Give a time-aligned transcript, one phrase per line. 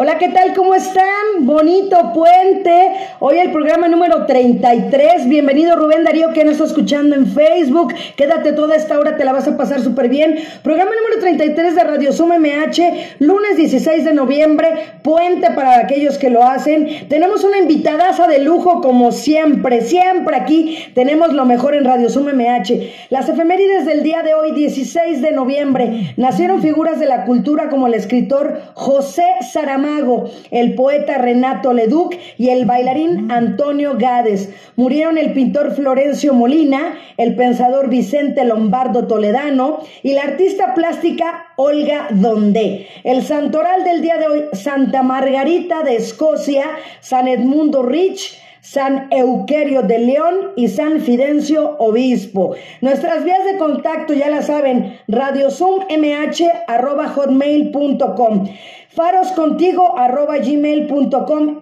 [0.00, 0.54] Hola, ¿qué tal?
[0.54, 1.04] ¿Cómo están?
[1.40, 2.92] Bonito puente.
[3.18, 5.28] Hoy el programa número 33.
[5.28, 7.92] Bienvenido Rubén Darío que nos está escuchando en Facebook.
[8.14, 10.36] Quédate toda esta hora, te la vas a pasar súper bien.
[10.62, 14.68] Programa número 33 de Radio Suma MH, lunes 16 de noviembre,
[15.02, 17.08] puente para aquellos que lo hacen.
[17.08, 22.32] Tenemos una invitadaza de lujo como siempre, siempre aquí tenemos lo mejor en Radio Suma
[22.34, 23.08] MH.
[23.10, 27.88] Las efemérides del día de hoy, 16 de noviembre, nacieron figuras de la cultura como
[27.88, 29.87] el escritor José Saramago
[30.50, 34.50] el poeta Renato Leduc y el bailarín Antonio Gades.
[34.76, 42.08] Murieron el pintor Florencio Molina, el pensador Vicente Lombardo Toledano y la artista plástica Olga
[42.10, 42.86] Donde.
[43.04, 46.64] El santoral del día de hoy, Santa Margarita de Escocia,
[47.00, 52.54] San Edmundo Rich, San Euquerio de León y San Fidencio Obispo.
[52.80, 54.98] Nuestras vías de contacto ya la saben,
[57.14, 58.48] hotmail.com
[58.88, 59.94] faroscontigo.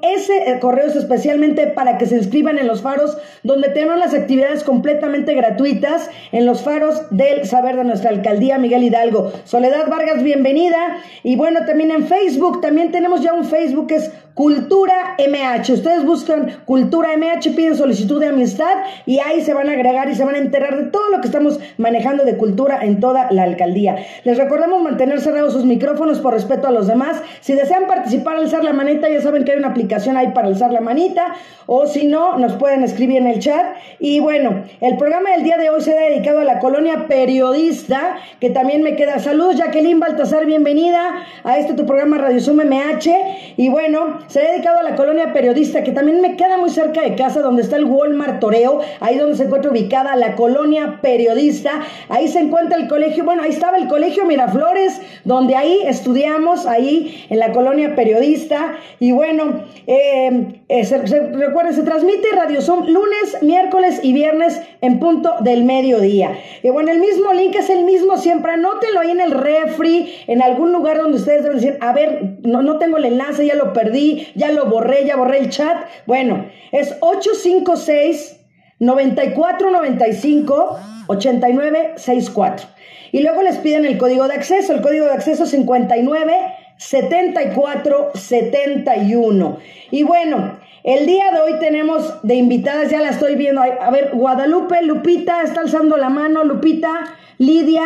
[0.02, 4.14] Ese eh, correo es especialmente para que se inscriban en los faros, donde tenemos las
[4.14, 9.32] actividades completamente gratuitas en los faros del saber de nuestra alcaldía Miguel Hidalgo.
[9.44, 10.98] Soledad Vargas, bienvenida.
[11.22, 15.72] Y bueno, también en Facebook, también tenemos ya un Facebook que es Cultura MH.
[15.72, 20.14] Ustedes buscan Cultura MH, piden solicitud de amistad y ahí se van a agregar y
[20.14, 23.44] se van a enterar de todo lo que estamos manejando de cultura en toda la
[23.44, 23.96] alcaldía.
[24.24, 27.22] Les recordamos mantener cerrados sus micrófonos por respeto a los demás.
[27.40, 30.70] Si desean participar, alzar la manita, ya saben que hay una aplicación ahí para alzar
[30.70, 31.34] la manita
[31.66, 33.76] o si no, nos pueden escribir en el chat.
[33.98, 38.18] Y bueno, el programa del día de hoy se ha dedicado a la colonia periodista,
[38.38, 39.18] que también me queda.
[39.18, 43.54] Saludos, Jacqueline Baltasar, bienvenida a este tu programa Radio Sum MH.
[43.56, 47.02] Y bueno, se ha dedicado a la colonia periodista, que también me queda muy cerca
[47.02, 51.82] de casa, donde está el Walmart Toreo, ahí donde se encuentra ubicada la colonia periodista.
[52.08, 57.26] Ahí se encuentra el colegio, bueno, ahí estaba el colegio Miraflores, donde ahí estudiamos, ahí
[57.30, 58.76] en la colonia periodista.
[58.98, 65.34] Y bueno, eh, eh, recuerden, se transmite Radio Zoom lunes, miércoles y viernes en punto
[65.40, 66.32] del mediodía.
[66.62, 68.52] Y bueno, el mismo link es el mismo siempre.
[68.52, 72.62] Anótenlo ahí en el refri, en algún lugar donde ustedes deben decir, a ver, no,
[72.62, 75.76] no tengo el enlace, ya lo perdí ya lo borré, ya borré el chat.
[76.06, 78.40] Bueno, es 856
[78.78, 80.78] 9495
[81.08, 82.68] 8964.
[83.12, 86.32] Y luego les piden el código de acceso, el código de acceso 59
[86.76, 89.58] 74 71.
[89.90, 93.62] Y bueno, el día de hoy tenemos de invitadas, ya la estoy viendo.
[93.62, 97.82] A ver, Guadalupe, Lupita, está alzando la mano, Lupita, Lidia,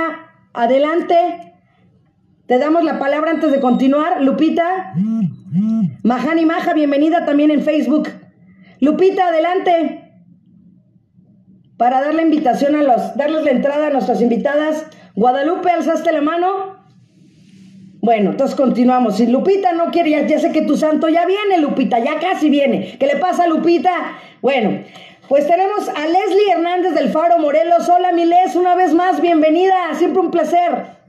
[0.53, 1.55] adelante.
[2.47, 4.23] Te damos la palabra antes de continuar.
[4.23, 4.93] Lupita.
[6.03, 8.09] Mahani Maja, bienvenida también en Facebook.
[8.81, 10.13] Lupita, adelante.
[11.77, 14.87] Para dar la invitación a los, darles la entrada a nuestras invitadas.
[15.15, 16.79] Guadalupe, alzaste la mano.
[18.01, 19.19] Bueno, entonces continuamos.
[19.19, 22.97] Si Lupita no quiere, ya, sé que tu santo ya viene, Lupita, ya casi viene.
[22.99, 23.91] ¿Qué le pasa, Lupita?
[24.41, 24.83] Bueno,
[25.29, 27.87] pues tenemos a Leslie Hernández del Faro Morelos.
[27.91, 29.75] Hola, mi Les, una vez más, bienvenida.
[29.99, 31.00] Siempre un placer.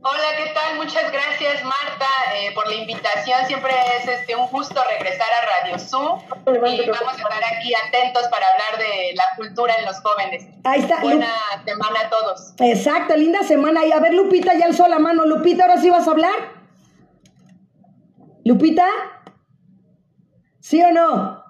[0.00, 0.76] Hola, ¿qué tal?
[0.76, 3.44] Muchas gracias, Marta, eh, por la invitación.
[3.48, 8.22] Siempre es este, un gusto regresar a Radio Zoom y vamos a estar aquí atentos
[8.30, 10.46] para hablar de la cultura en los jóvenes.
[10.62, 11.00] Ahí está.
[11.00, 11.32] Buena
[11.64, 12.54] semana a todos.
[12.60, 13.84] Exacto, linda semana.
[13.86, 15.24] Y a ver, Lupita, ya alzó la mano.
[15.26, 16.36] Lupita, ¿ahora sí vas a hablar?
[18.44, 18.86] ¿Lupita?
[20.60, 21.42] ¿Sí o no?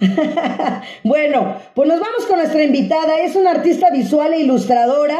[1.04, 3.20] bueno, pues nos vamos con nuestra invitada.
[3.20, 5.18] Es una artista visual e ilustradora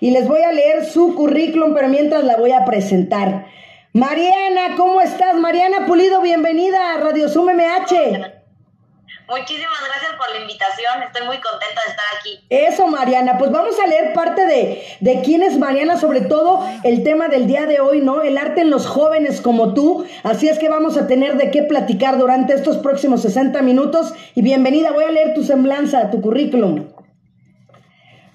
[0.00, 3.46] y les voy a leer su currículum, pero mientras la voy a presentar.
[3.92, 5.34] Mariana, ¿cómo estás?
[5.36, 8.40] Mariana Pulido, bienvenida a Radio Zoom MH.
[9.28, 12.44] Muchísimas gracias por la invitación, estoy muy contenta de estar aquí.
[12.50, 17.04] Eso, Mariana, pues vamos a leer parte de, de quién es Mariana, sobre todo el
[17.04, 18.22] tema del día de hoy, ¿no?
[18.22, 20.04] El arte en los jóvenes como tú.
[20.24, 24.14] Así es que vamos a tener de qué platicar durante estos próximos 60 minutos.
[24.34, 26.86] Y bienvenida, voy a leer tu semblanza, tu currículum.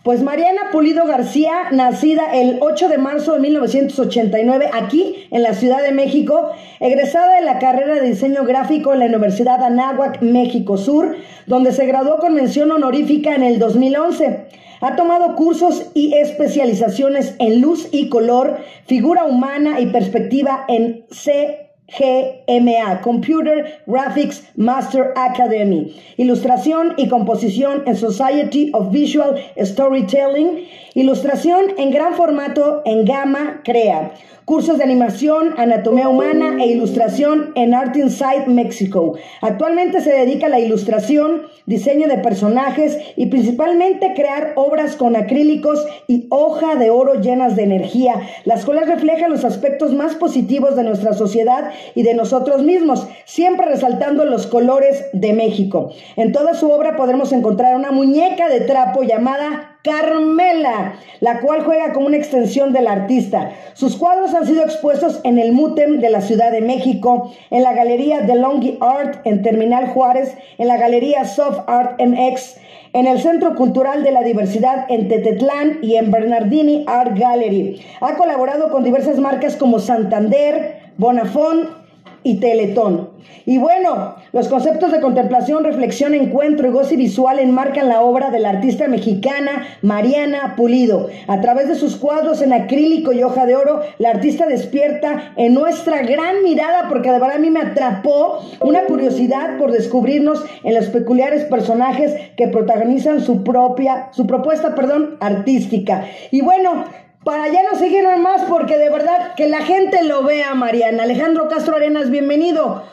[0.06, 5.82] Pues Mariana Pulido García, nacida el 8 de marzo de 1989 aquí en la Ciudad
[5.82, 11.16] de México, egresada de la carrera de diseño gráfico en la Universidad Anáhuac, México Sur,
[11.48, 14.46] donde se graduó con mención honorífica en el 2011.
[14.82, 21.65] Ha tomado cursos y especializaciones en luz y color, figura humana y perspectiva en C
[21.88, 25.96] GMA, Computer Graphics Master Academy.
[26.18, 30.68] Ilustración y composición en Society of Visual Storytelling.
[30.96, 34.14] Ilustración en gran formato en Gama Crea
[34.46, 39.16] cursos de animación, anatomía humana e ilustración en Art Inside Mexico.
[39.42, 45.84] Actualmente se dedica a la ilustración, diseño de personajes y principalmente crear obras con acrílicos
[46.08, 50.84] y hoja de oro llenas de energía, las cuales reflejan los aspectos más positivos de
[50.84, 55.92] nuestra sociedad y de nosotros mismos, siempre resaltando los colores de México.
[56.16, 61.94] En toda su obra podremos encontrar una muñeca de trapo llamada Carmela, la cual juega
[61.94, 63.52] como una extensión del artista.
[63.74, 67.74] Sus cuadros han sido expuestos en el MUTEM de la Ciudad de México, en la
[67.74, 72.58] Galería de Longy Art en Terminal Juárez, en la Galería Soft Art MX,
[72.94, 77.80] en el Centro Cultural de la Diversidad en Tetetlán y en Bernardini Art Gallery.
[78.02, 81.85] Ha colaborado con diversas marcas como Santander, Bonafont,
[82.26, 83.12] y Teletón.
[83.46, 88.40] Y bueno, los conceptos de contemplación, reflexión, encuentro y goce visual enmarcan la obra de
[88.40, 91.10] la artista mexicana Mariana Pulido.
[91.28, 95.54] A través de sus cuadros en acrílico y hoja de oro, la artista despierta en
[95.54, 100.74] nuestra gran mirada, porque de verdad a mí me atrapó una curiosidad por descubrirnos en
[100.74, 106.06] los peculiares personajes que protagonizan su propia, su propuesta, perdón, artística.
[106.32, 106.86] Y bueno,
[107.26, 111.04] para ya no seguir más porque de verdad que la gente lo vea, Mariana.
[111.04, 112.88] Alejandro Castro Arenas, bienvenido.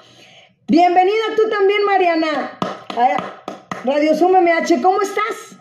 [0.66, 2.58] Bienvenida tú también, Mariana.
[3.84, 5.58] Radio Zoom MH, ¿cómo estás?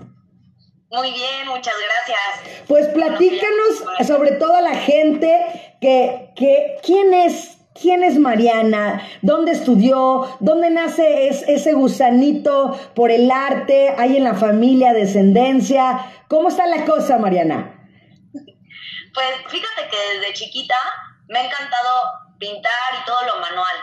[0.90, 2.66] Muy bien, muchas gracias.
[2.68, 9.02] Pues platícanos sobre todo la gente que, que quién es ¿Quién es Mariana?
[9.22, 10.28] ¿Dónde estudió?
[10.42, 13.96] ¿Dónde nace ese gusanito por el arte?
[13.98, 16.06] ¿Hay en la familia descendencia?
[16.28, 17.71] ¿Cómo está la cosa, Mariana?
[19.14, 20.78] Pues fíjate que desde chiquita
[21.28, 21.92] me ha encantado
[22.40, 23.76] pintar y todo lo manual.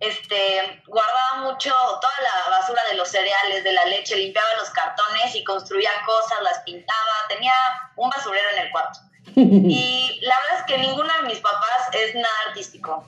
[0.00, 5.34] Este, guardaba mucho toda la basura de los cereales, de la leche, limpiaba los cartones
[5.34, 7.54] y construía cosas, las pintaba, tenía
[7.96, 8.98] un basurero en el cuarto.
[9.36, 13.06] Y la verdad es que ninguno de mis papás es nada artístico,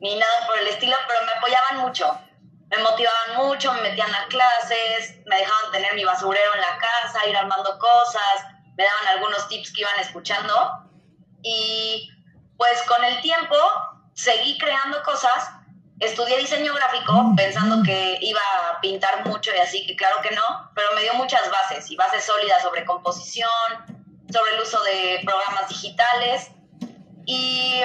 [0.00, 2.20] ni nada por el estilo, pero me apoyaban mucho.
[2.68, 7.26] Me motivaban mucho, me metían a clases, me dejaban tener mi basurero en la casa,
[7.26, 8.44] ir armando cosas,
[8.76, 10.85] me daban algunos tips que iban escuchando
[11.42, 12.10] y
[12.56, 13.56] pues con el tiempo
[14.14, 15.50] seguí creando cosas.
[15.98, 18.40] Estudié diseño gráfico pensando que iba
[18.70, 20.42] a pintar mucho y así, que claro que no,
[20.74, 23.48] pero me dio muchas bases y bases sólidas sobre composición,
[24.30, 26.50] sobre el uso de programas digitales
[27.24, 27.82] y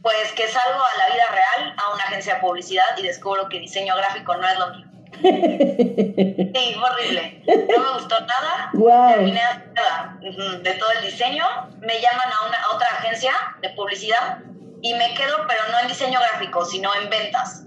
[0.00, 3.58] pues que salgo a la vida real, a una agencia de publicidad y descubro que
[3.58, 4.93] diseño gráfico no es lo mío.
[5.24, 7.42] Sí, horrible.
[7.46, 8.70] No me gustó nada.
[9.14, 9.40] Terminé
[9.72, 11.44] nada de todo el diseño.
[11.80, 13.32] Me llaman a, una, otra agencia
[13.62, 14.38] de publicidad
[14.82, 17.64] y me quedo, pero no en diseño gráfico, sino en ventas.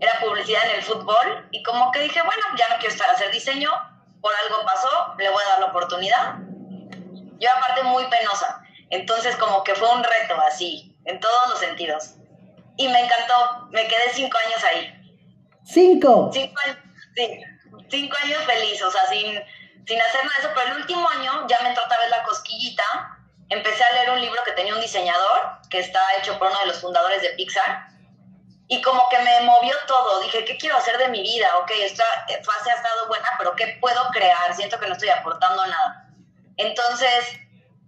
[0.00, 3.12] Era publicidad en el fútbol y como que dije, bueno, ya no quiero estar a
[3.12, 3.70] hacer diseño,
[4.20, 6.34] por algo pasó, le voy a dar la oportunidad.
[7.40, 12.14] Yo aparte muy penosa, entonces como que fue un reto así, en todos los sentidos.
[12.76, 15.03] Y me encantó, me quedé cinco años ahí.
[15.64, 16.30] Cinco.
[16.32, 16.60] Cinco,
[17.88, 19.32] cinco años feliz, o sea, sin,
[19.86, 22.22] sin hacer nada de eso, pero el último año ya me entró otra vez la
[22.22, 22.84] cosquillita,
[23.48, 26.66] empecé a leer un libro que tenía un diseñador, que está hecho por uno de
[26.66, 27.88] los fundadores de Pixar,
[28.68, 31.46] y como que me movió todo, dije, ¿qué quiero hacer de mi vida?
[31.58, 32.04] Ok, esta
[32.44, 34.54] fase ha estado buena, pero ¿qué puedo crear?
[34.54, 36.08] Siento que no estoy aportando nada.
[36.56, 37.38] Entonces,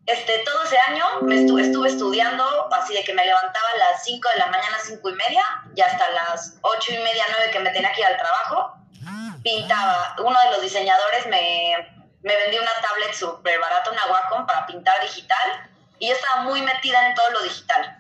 [0.07, 4.29] este, todo ese año me estuve, estudiando, así de que me levantaba a las 5
[4.29, 5.45] de la mañana, 5 y media,
[5.75, 8.77] y hasta las 8 y media, 9 que me tenía que ir al trabajo,
[9.43, 10.15] pintaba.
[10.19, 11.75] Uno de los diseñadores me,
[12.23, 16.63] me vendió una tablet súper barata, una Wacom, para pintar digital, y yo estaba muy
[16.63, 17.99] metida en todo lo digital.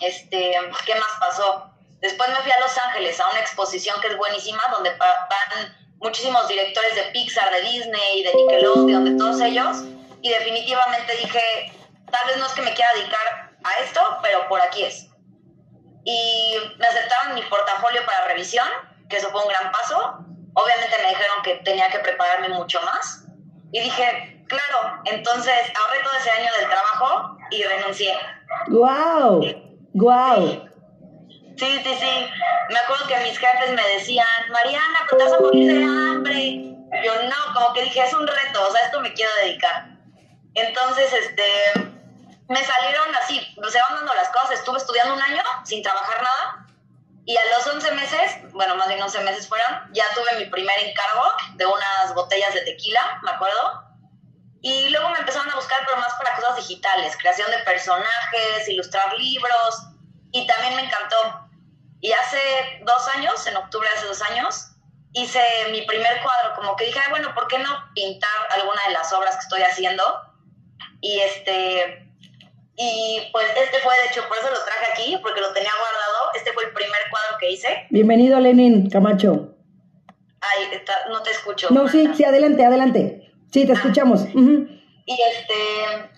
[0.00, 1.70] Este, ¿Qué más pasó?
[2.00, 6.48] Después me fui a Los Ángeles a una exposición que es buenísima, donde van muchísimos
[6.48, 9.84] directores de Pixar, de Disney, de Nickelodeon, de todos ellos
[10.22, 11.72] y definitivamente dije,
[12.10, 15.08] tal vez no es que me quiera dedicar a esto, pero por aquí es.
[16.04, 18.66] Y me aceptaron mi portafolio para revisión,
[19.08, 20.24] que eso fue un gran paso.
[20.54, 23.24] Obviamente me dijeron que tenía que prepararme mucho más.
[23.72, 28.18] Y dije, claro, entonces ahorré todo ese año del trabajo y renuncié.
[28.68, 29.42] ¡Guau!
[29.94, 30.68] ¡Guau!
[31.56, 32.30] Sí, sí, sí.
[32.70, 36.70] Me acuerdo que mis jefes me decían, Mariana, pero te vas a morir de hambre.
[37.04, 39.89] Yo no, como que dije, es un reto, o sea, esto me quiero dedicar.
[40.54, 41.44] Entonces, este,
[42.48, 44.52] me salieron así, se van dando las cosas.
[44.52, 46.66] Estuve estudiando un año sin trabajar nada.
[47.24, 50.76] Y a los 11 meses, bueno, más bien 11 meses fueron, ya tuve mi primer
[50.80, 53.84] encargo de unas botellas de tequila, me acuerdo.
[54.62, 59.16] Y luego me empezaron a buscar, pero más para cosas digitales, creación de personajes, ilustrar
[59.16, 59.82] libros.
[60.32, 61.48] Y también me encantó.
[62.00, 64.66] Y hace dos años, en octubre de hace dos años,
[65.12, 65.40] hice
[65.70, 69.36] mi primer cuadro, como que dije, bueno, ¿por qué no pintar alguna de las obras
[69.36, 70.02] que estoy haciendo?
[71.00, 72.06] Y este,
[72.76, 76.30] y pues este fue, de hecho, por eso lo traje aquí, porque lo tenía guardado.
[76.34, 77.86] Este fue el primer cuadro que hice.
[77.90, 79.54] Bienvenido, Lenin Camacho.
[80.40, 80.70] Ay,
[81.10, 81.68] no te escucho.
[81.70, 83.32] No, sí, sí, adelante, adelante.
[83.52, 83.74] Sí, te ah.
[83.76, 84.24] escuchamos.
[84.32, 86.10] Y este,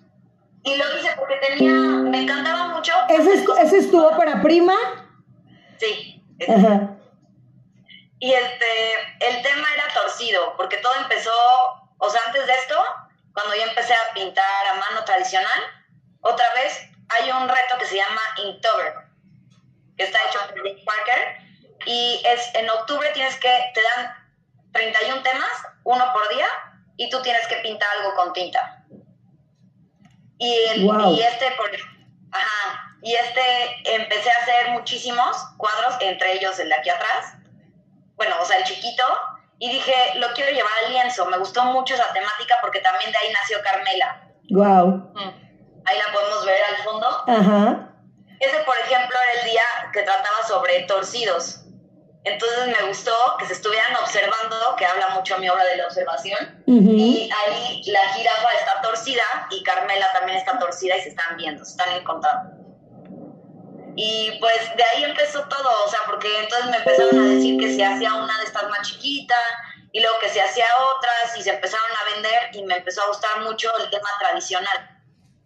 [0.64, 2.92] y lo hice porque tenía, me encantaba mucho.
[3.08, 4.74] ¿Ese es, ¿ese es tu ópera prima?
[5.78, 6.22] Sí.
[6.48, 6.96] Ajá.
[8.20, 8.66] Y este,
[9.20, 11.32] el tema era torcido, porque todo empezó,
[11.98, 12.76] o sea, antes de esto,
[13.32, 15.62] cuando yo empecé a pintar a mano tradicional,
[16.20, 18.94] otra vez hay un reto que se llama Inktober,
[19.96, 21.38] que está hecho por Rick Parker,
[21.86, 24.14] y es en octubre tienes que, te dan
[24.72, 25.50] 31 temas,
[25.84, 26.46] uno por día,
[26.96, 28.84] y tú tienes que pintar algo con tinta.
[30.38, 31.70] Y, y este, por,
[32.32, 37.34] ajá, y este empecé a hacer muchísimos cuadros, entre ellos el de aquí atrás,
[38.16, 39.04] bueno, o sea, el chiquito,
[39.62, 41.24] y dije, lo quiero llevar al lienzo.
[41.26, 44.28] Me gustó mucho esa temática porque también de ahí nació Carmela.
[44.50, 45.12] Wow.
[45.14, 45.82] Mm.
[45.84, 47.06] Ahí la podemos ver al fondo.
[47.28, 47.94] Ajá.
[48.40, 51.60] Ese, por ejemplo, era el día que trataba sobre torcidos.
[52.24, 56.64] Entonces me gustó que se estuvieran observando, que habla mucho mi obra de la observación.
[56.66, 61.64] Y ahí la jirafa está torcida y Carmela también está torcida y se están viendo,
[61.64, 62.61] se están encontrando.
[63.94, 67.74] Y pues de ahí empezó todo, o sea, porque entonces me empezaron a decir que
[67.74, 69.36] se hacía una de estas más chiquita
[69.92, 73.08] y luego que se hacía otras y se empezaron a vender y me empezó a
[73.08, 75.00] gustar mucho el tema tradicional,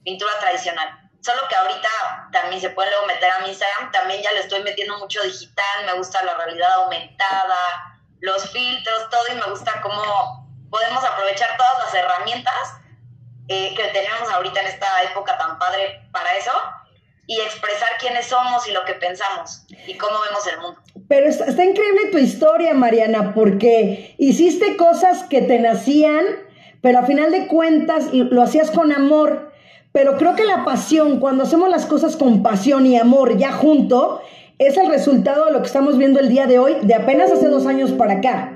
[0.05, 1.11] pintura tradicional.
[1.21, 1.89] Solo que ahorita
[2.31, 5.85] también se puede luego meter a mi Instagram, también ya le estoy metiendo mucho digital,
[5.85, 7.57] me gusta la realidad aumentada,
[8.21, 12.75] los filtros, todo y me gusta cómo podemos aprovechar todas las herramientas
[13.49, 16.53] eh, que tenemos ahorita en esta época tan padre para eso
[17.27, 20.81] y expresar quiénes somos y lo que pensamos y cómo vemos el mundo.
[21.09, 26.25] Pero está, increíble tu historia, Mariana, porque hiciste cosas que te nacían,
[26.83, 29.53] pero a final de cuentas lo hacías con amor.
[29.93, 34.23] Pero creo que la pasión, cuando hacemos las cosas con pasión y amor ya junto,
[34.59, 37.49] es el resultado de lo que estamos viendo el día de hoy, de apenas hace
[37.49, 38.53] dos años para acá.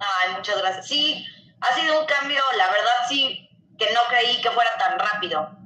[0.00, 0.88] Ay, muchas gracias.
[0.88, 1.24] Sí,
[1.60, 5.63] ha sido un cambio, la verdad sí, que no creí que fuera tan rápido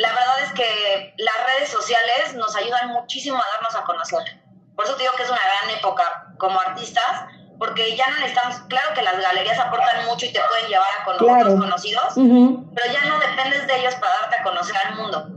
[0.00, 4.40] la verdad es que las redes sociales nos ayudan muchísimo a darnos a conocer.
[4.74, 7.26] Por eso te digo que es una gran época como artistas,
[7.58, 11.04] porque ya no necesitamos, claro que las galerías aportan mucho y te pueden llevar a
[11.04, 11.18] con
[11.58, 15.28] conocidos, pero ya no dependes de ellos para darte a conocer al mundo.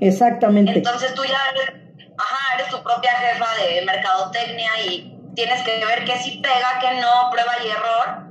[0.00, 0.72] Exactamente.
[0.72, 1.70] Entonces tú ya eres,
[2.18, 7.00] ajá, eres tu propia jefa de mercadotecnia y tienes que ver qué sí pega, qué
[7.00, 8.25] no, prueba y error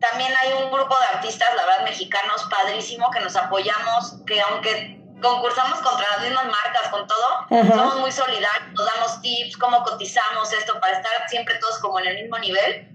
[0.00, 4.98] también hay un grupo de artistas, la verdad, mexicanos, padrísimo, que nos apoyamos, que aunque
[5.20, 10.52] concursamos contra las mismas marcas, con todo, somos muy solidarios, nos damos tips, cómo cotizamos
[10.52, 12.88] esto, para estar siempre todos como en el mismo nivel.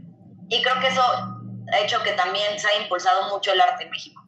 [0.50, 3.91] Y creo que eso ha hecho que también se ha impulsado mucho el arte en
[3.91, 4.21] México.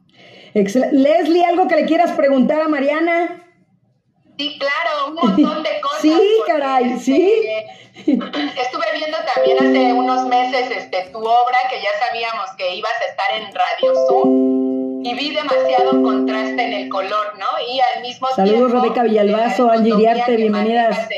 [0.54, 3.44] Leslie, ¿algo que le quieras preguntar a Mariana?
[4.38, 6.00] Sí, claro, un montón de cosas.
[6.00, 7.48] sí, caray, sí.
[8.06, 8.87] Estuve
[9.56, 13.44] también hace unos meses este, tu obra, que ya sabíamos que ibas a estar en
[13.54, 17.46] Radio Zoom, y vi demasiado contraste en el color, ¿no?
[17.66, 18.50] Y al mismo tiempo...
[18.52, 21.08] Saludos, Rebeca Villalbazo, Angie Iriarte, bienvenidas.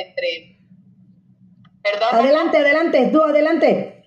[1.83, 2.09] Perdón.
[2.13, 4.05] Adelante, adelante, tú adelante.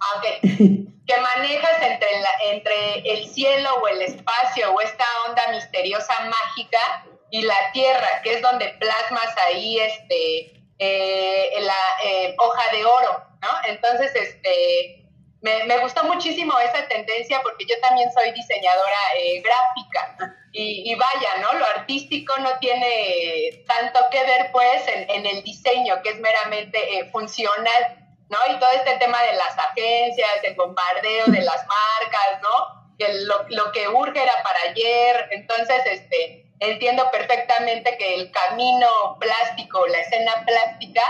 [0.00, 0.40] Ah, ok.
[1.06, 2.08] que manejas entre,
[2.52, 8.34] entre el cielo o el espacio o esta onda misteriosa mágica y la tierra, que
[8.34, 11.74] es donde plasmas ahí este eh, la
[12.04, 13.48] eh, hoja de oro, ¿no?
[13.66, 15.04] Entonces, este,
[15.42, 21.36] me, me, gustó muchísimo esa tendencia porque yo también soy diseñadora eh, gráfica y, vaya,
[21.40, 21.58] ¿no?
[21.58, 27.08] Lo artístico no tiene tanto que ver, pues, en, en el diseño, que es meramente
[27.10, 28.38] funcional, ¿no?
[28.50, 32.96] Y todo este tema de las agencias, el bombardeo de las marcas, ¿no?
[32.98, 39.16] Que lo, lo que urge era para ayer, entonces, este, entiendo perfectamente que el camino
[39.18, 41.02] plástico, la escena plástica,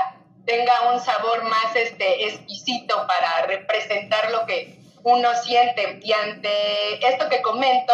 [0.45, 6.01] tenga un sabor más este, exquisito para representar lo que uno siente.
[6.03, 7.93] Y ante esto que comento,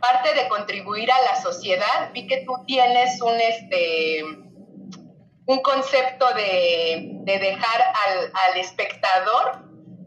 [0.00, 4.24] parte de contribuir a la sociedad, vi que tú tienes un, este,
[5.46, 9.62] un concepto de, dejar al, al espectador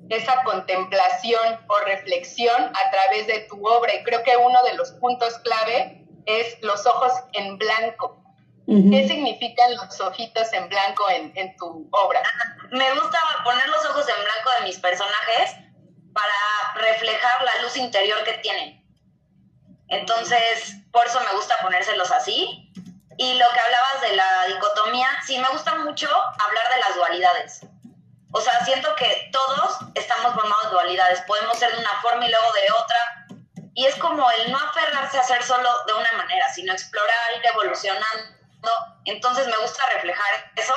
[0.10, 3.96] esa contemplación o reflexión a través de tu obra.
[3.96, 8.25] Y creo que uno de los puntos clave es los ojos en blanco.
[8.68, 12.24] ¿Qué significan los ojitos en blanco en, en, tu obra?
[12.72, 15.56] Me gusta poner los ojos en blanco de mis personajes
[16.14, 18.84] para reflejar la luz interior que tienen.
[19.90, 22.72] Entonces, por eso me gusta ponérselos así.
[23.18, 27.62] Y lo que hablabas de la dicotomía, sí, me gusta mucho hablar de las dualidades.
[28.32, 31.22] O sea, siento que todos estamos formados de dualidades.
[31.22, 33.28] Podemos ser de una forma y luego de otra.
[33.76, 37.46] Y es como el no aferrarse a ser solo de una manera, sino explorar, ir
[37.46, 38.35] evolucionando.
[39.06, 40.74] Entonces me gusta reflejar eso.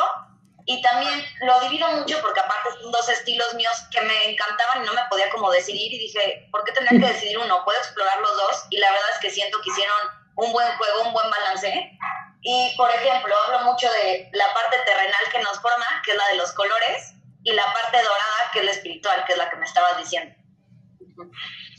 [0.67, 4.87] Y también lo divido mucho porque aparte son dos estilos míos que me encantaban y
[4.87, 5.93] no me podía como decidir.
[5.93, 7.65] Y dije, ¿por qué tendría que decidir uno?
[7.65, 8.67] Puedo explorar los dos.
[8.69, 9.97] Y la verdad es que siento que hicieron
[10.37, 11.99] un buen juego, un buen balance.
[12.43, 16.29] Y, por ejemplo, hablo mucho de la parte terrenal que nos forma, que es la
[16.29, 19.57] de los colores, y la parte dorada, que es la espiritual, que es la que
[19.57, 20.35] me estabas diciendo.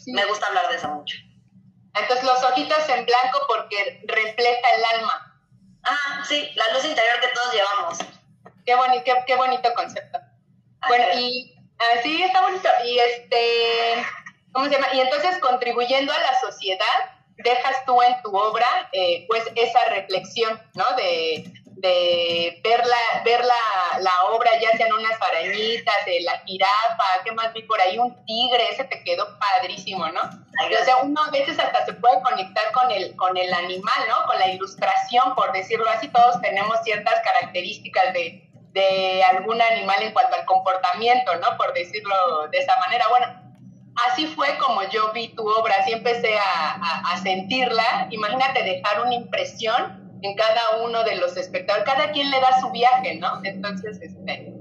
[0.08, 1.16] Me gusta hablar de eso mucho.
[1.96, 5.29] Entonces, los ojitos en blanco porque refleja el alma.
[5.84, 7.98] Ah, sí, la luz interior que todos llevamos.
[8.66, 10.20] Qué, bonito, qué, bonito concepto.
[10.88, 11.56] bueno, y
[11.98, 12.70] así está bonito.
[12.86, 14.06] Y este,
[14.52, 14.88] ¿cómo se llama?
[14.94, 16.86] Y entonces, contribuyendo a la sociedad,
[17.38, 20.86] dejas tú en tu obra, eh, pues, esa reflexión, ¿no?
[20.98, 27.04] De, de ver la, ver la, la, obra, ya sean unas arañitas, de la jirafa,
[27.24, 27.98] ¿qué más vi por ahí?
[27.98, 30.22] Un tigre, ese te quedó padrísimo, ¿no?
[30.22, 34.28] O sea, uno a veces hasta se puede conectar con el, con el animal, ¿no?
[34.28, 40.12] Con la ilustración, por decirlo así, todos tenemos ciertas características de, de algún animal en
[40.12, 41.58] cuanto al comportamiento, ¿no?
[41.58, 43.06] Por decirlo de esa manera.
[43.10, 43.28] Bueno,
[44.08, 48.08] así fue como yo vi tu obra, así empecé a, a, sentirla.
[48.12, 52.70] Imagínate dejar una impresión en cada uno de los espectadores, cada quien le da su
[52.72, 53.40] viaje, ¿no?
[53.44, 54.54] Entonces, este,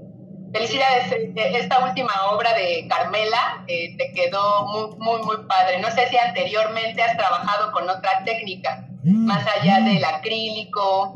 [0.53, 5.79] felicidades, eh, esta última obra de Carmela eh, te quedó muy, muy, muy padre.
[5.79, 11.15] No sé si anteriormente has trabajado con otra técnica, más allá del acrílico.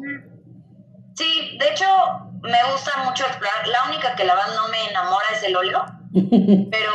[1.15, 1.85] Sí, de hecho,
[2.41, 3.67] me gusta mucho explorar.
[3.67, 5.85] La única que la verdad no me enamora es el óleo,
[6.71, 6.91] pero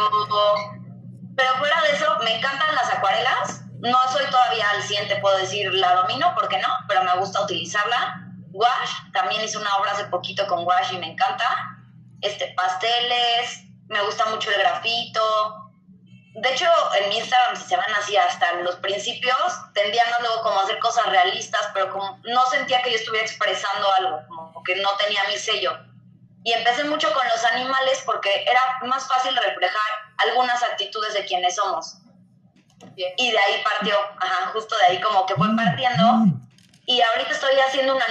[1.38, 3.64] pero fuera de eso, me encantan las acuarelas.
[3.80, 6.68] No soy todavía al 100, te puedo decir, la domino, ¿por qué no?
[6.88, 8.24] Pero me gusta utilizarla.
[8.50, 11.44] Wash, también hice una obra hace poquito con wash y me encanta.
[12.20, 15.70] Este, pasteles, me gusta mucho el grafito.
[16.34, 16.66] De hecho,
[17.00, 19.36] en mi Instagram, se van así hasta los principios,
[19.74, 23.26] tendía más luego como a hacer cosas realistas, pero como no sentía que yo estuviera
[23.26, 25.76] expresando algo, como que no tenía mi sello.
[26.44, 31.56] Y empecé mucho con los animales porque era más fácil reflejar algunas actitudes de quienes
[31.56, 31.98] somos.
[32.96, 36.04] Y de ahí partió, ajá, justo de ahí como que fue partiendo.
[36.86, 38.04] Y ahorita estoy haciendo una...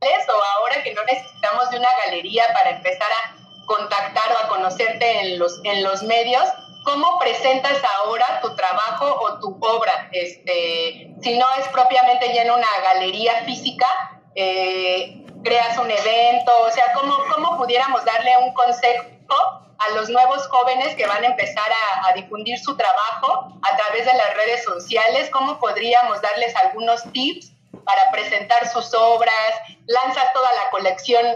[0.00, 5.20] Eso, ahora que no necesitamos de una galería para empezar a contactar o a conocerte
[5.20, 6.44] en los, en los medios,
[6.84, 10.08] ¿cómo presentas ahora tu trabajo o tu obra?
[10.12, 13.86] Este, si no es propiamente ya en una galería física,
[14.34, 20.46] eh, creas un evento, o sea, ¿cómo, ¿cómo pudiéramos darle un consejo a los nuevos
[20.48, 21.70] jóvenes que van a empezar
[22.08, 25.30] a, difundir su trabajo a través de las redes sociales?
[25.30, 27.52] ¿Cómo podríamos darles algunos tips
[27.84, 29.52] para presentar sus obras?
[29.86, 31.26] ¿Lanzas toda la colección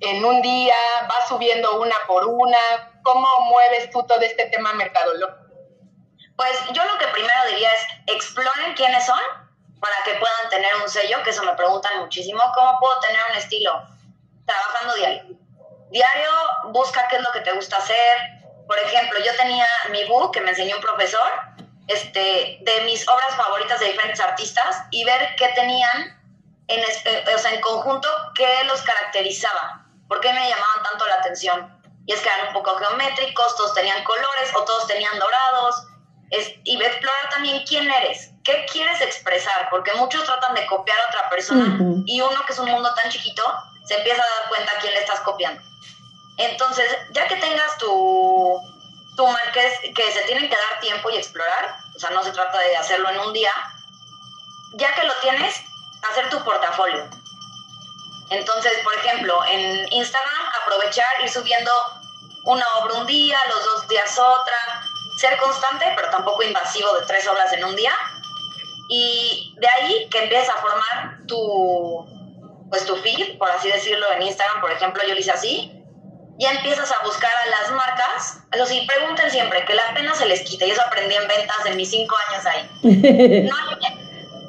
[0.00, 0.74] en un día?
[1.08, 2.58] ¿Vas subiendo una por una?
[3.02, 5.46] ¿Cómo mueves tú todo este tema mercadológico?
[6.36, 9.20] Pues yo lo que primero diría es exploren quiénes son
[9.80, 13.36] para que puedan tener un sello, que eso me preguntan muchísimo, ¿cómo puedo tener un
[13.38, 13.82] estilo?
[14.44, 15.45] Trabajando diario.
[15.90, 16.30] Diario
[16.70, 18.16] busca qué es lo que te gusta hacer.
[18.66, 21.30] Por ejemplo, yo tenía mi book que me enseñó un profesor
[21.88, 26.16] este, de mis obras favoritas de diferentes artistas y ver qué tenían
[26.68, 31.14] en, eh, o sea, en conjunto, qué los caracterizaba, por qué me llamaban tanto la
[31.14, 31.80] atención.
[32.06, 35.86] Y es que eran un poco geométricos, todos tenían colores o todos tenían dorados.
[36.30, 39.68] Es, y explorar también quién eres, ¿Qué quieres expresar?
[39.70, 43.10] Porque muchos tratan de copiar a otra persona y uno que es un mundo tan
[43.10, 43.42] chiquito
[43.86, 45.62] se empieza a dar cuenta a quién le estás copiando.
[46.36, 48.60] Entonces, ya que tengas tu,
[49.16, 52.58] tu que, que se tienen que dar tiempo y explorar, o sea, no se trata
[52.58, 53.52] de hacerlo en un día,
[54.74, 55.62] ya que lo tienes,
[56.10, 57.08] hacer tu portafolio.
[58.30, 61.70] Entonces, por ejemplo, en Instagram, aprovechar, ir subiendo
[62.44, 64.82] una obra un día, los dos días otra,
[65.18, 67.94] ser constante, pero tampoco invasivo de tres obras en un día,
[68.88, 72.15] y de ahí que empiezas a formar tu,
[72.70, 75.72] pues tu feed, por así decirlo, en Instagram, por ejemplo, yo lo hice así,
[76.38, 80.26] ya empiezas a buscar a las marcas, eso sí, pregunten siempre, que la pena se
[80.26, 82.70] les quite, y eso aprendí en ventas en mis cinco años ahí.
[83.48, 83.96] No hay,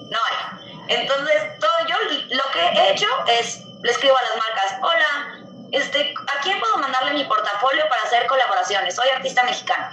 [0.09, 0.95] no hay.
[0.99, 1.95] Entonces, todo yo
[2.29, 6.77] lo que he hecho es, le escribo a las marcas, hola, este, ¿a quién puedo
[6.77, 8.95] mandarle mi portafolio para hacer colaboraciones?
[8.95, 9.89] Soy artista mexicano.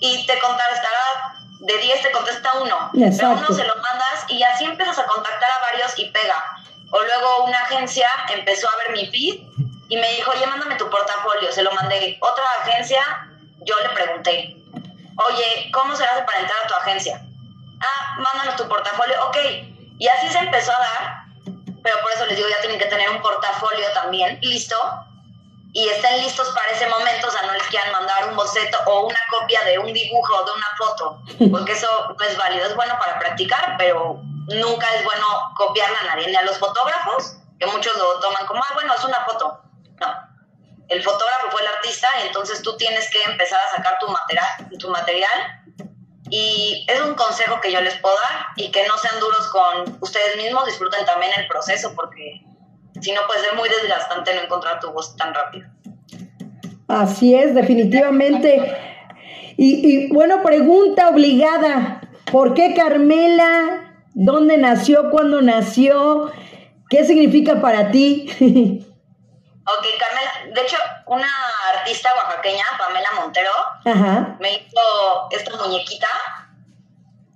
[0.00, 4.64] Y te contestará de 10 te contesta uno, pero uno se lo mandas y así
[4.64, 6.44] empiezas a contactar a varios y pega.
[6.92, 9.42] O luego una agencia empezó a ver mi feed
[9.88, 11.50] y me dijo, oye, mándame tu portafolio.
[11.50, 12.18] Se lo mandé.
[12.20, 13.02] Otra agencia,
[13.60, 14.56] yo le pregunté,
[15.28, 17.20] oye, ¿cómo se hace para entrar a tu agencia?
[17.82, 19.36] ah, mándanos tu portafolio, ok.
[19.98, 21.24] Y así se empezó a dar,
[21.82, 24.76] pero por eso les digo, ya tienen que tener un portafolio también listo
[25.72, 29.06] y estén listos para ese momento, o sea, no les quieran mandar un boceto o
[29.06, 32.74] una copia de un dibujo o de una foto, porque eso no es válido, es
[32.74, 35.26] bueno para practicar, pero nunca es bueno
[35.56, 39.04] copiarla a nadie, ni a los fotógrafos, que muchos lo toman como, ah, bueno, es
[39.04, 39.62] una foto.
[40.00, 40.32] No,
[40.88, 44.78] el fotógrafo fue el artista y entonces tú tienes que empezar a sacar tu material,
[44.78, 45.62] tu material
[46.28, 49.98] y es un consejo que yo les puedo dar y que no sean duros con
[50.00, 52.42] ustedes mismos, disfruten también el proceso porque
[53.00, 55.68] si no puede ser muy desgastante no encontrar tu voz tan rápido.
[56.88, 58.76] Así es, definitivamente.
[59.56, 62.00] Y, bueno, pregunta obligada,
[62.30, 63.91] ¿por qué Carmela?
[64.14, 65.10] ¿Dónde nació?
[65.10, 66.30] ¿Cuándo nació?
[66.88, 68.26] ¿Qué significa para ti?
[69.64, 71.28] ok, Carmela, de hecho, una
[71.74, 73.50] artista oaxaqueña, Pamela Montero,
[74.40, 76.08] me hizo esta muñequita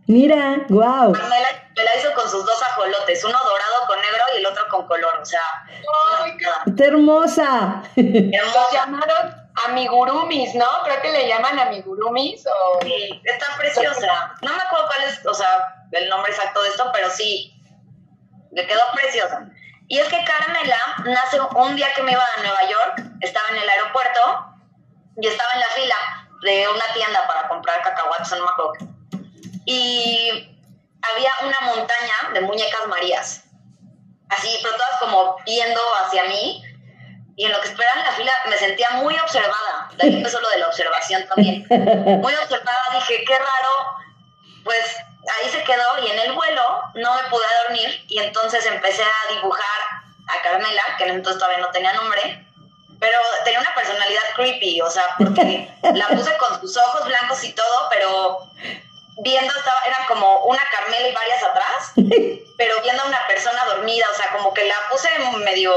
[0.09, 1.11] Mira, wow.
[1.13, 4.47] Me la, me la, hizo con sus dos ajolotes, uno dorado con negro y el
[4.47, 5.41] otro con color, o sea.
[6.23, 6.37] ¡Ay,
[6.77, 7.83] qué hermosa!
[7.97, 10.67] Los llamaron amigurumis, ¿no?
[10.85, 12.81] Creo que le llaman amigurumis o...
[12.83, 14.35] Sí, está preciosa.
[14.43, 17.55] No me acuerdo cuál es, o sea, el nombre exacto de esto, pero sí,
[18.53, 19.49] le quedó preciosa.
[19.89, 23.57] Y es que Carmela nace un día que me iba a Nueva York, estaba en
[23.57, 24.21] el aeropuerto
[25.21, 25.95] y estaba en la fila
[26.43, 28.97] de una tienda para comprar cacahuates, me acuerdo
[29.67, 30.31] y
[31.03, 33.45] había una montaña de muñecas marías,
[34.31, 36.63] así, pero todas como viendo hacia mí,
[37.37, 40.41] y en lo que esperaba en la fila me sentía muy observada, de ahí empezó
[40.41, 41.67] lo de la observación también,
[42.21, 44.07] muy observada, dije, qué raro,
[44.65, 44.97] pues
[45.41, 46.63] ahí se quedó y en el vuelo
[46.95, 49.81] no me pude dormir y entonces empecé a dibujar
[50.29, 52.47] a Carmela, que en entonces todavía no tenía nombre,
[52.99, 57.53] pero tenía una personalidad creepy, o sea, porque la puse con sus ojos blancos y
[57.53, 58.49] todo, pero
[59.19, 61.93] viendo, estaba, eran como una Carmela y varias atrás,
[62.57, 65.09] pero viendo a una persona dormida, o sea, como que la puse
[65.45, 65.73] medio,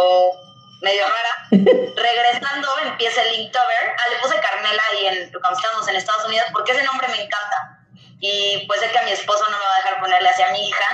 [0.82, 1.48] medio rara.
[1.52, 6.48] Regresando empieza el Inktober, ah, le puse Carmela y en, cuando estábamos en Estados Unidos,
[6.52, 7.76] porque ese nombre me encanta.
[8.22, 10.52] Y pues sé que a mi esposo no me va a dejar ponerle así a
[10.52, 10.86] mi hija,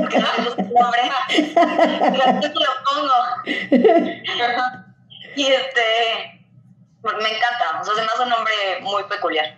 [0.00, 1.02] porque no me gusta el nombre.
[1.54, 3.14] Pero lo pongo.
[5.36, 6.42] y este,
[7.02, 9.56] me encanta, o sea, se me hace un nombre muy peculiar.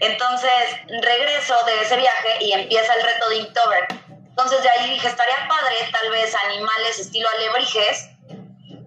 [0.00, 3.86] Entonces regreso de ese viaje y empieza el reto de Inktober.
[4.10, 8.10] Entonces de ahí dije, estaría padre tal vez animales estilo alebrijes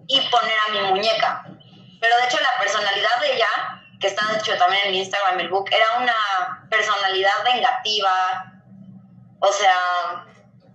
[0.08, 1.44] y poner a mi muñeca.
[2.00, 3.48] Pero de hecho la personalidad de ella,
[4.00, 8.44] que está de hecho también en mi Instagram, el book, era una personalidad vengativa,
[9.40, 10.24] o sea,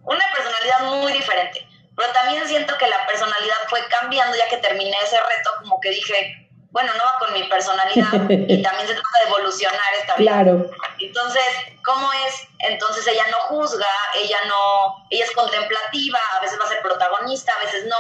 [0.04, 1.68] una personalidad muy diferente.
[1.96, 5.90] Pero también siento que la personalidad fue cambiando ya que terminé ese reto, como que
[5.90, 10.32] dije, bueno, no va con mi personalidad y también se trata de evolucionar esta vida.
[10.32, 10.70] Claro.
[11.00, 11.44] Entonces,
[11.84, 12.48] ¿cómo es?
[12.60, 17.52] Entonces ella no juzga, ella no, ella es contemplativa, a veces va a ser protagonista,
[17.54, 17.98] a veces no,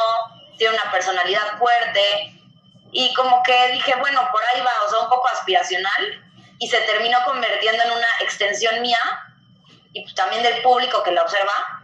[0.57, 2.33] tiene una personalidad fuerte.
[2.91, 6.23] Y como que dije, bueno, por ahí va, o sea, un poco aspiracional.
[6.59, 8.99] Y se terminó convirtiendo en una extensión mía
[9.93, 11.81] y también del público que la observa.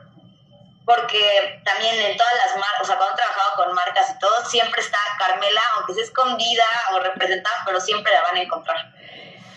[0.85, 4.45] Porque también en todas las marcas, o sea, cuando he trabajado con marcas y todo,
[4.45, 8.93] siempre está Carmela, aunque sea escondida o representada, pero siempre la van a encontrar.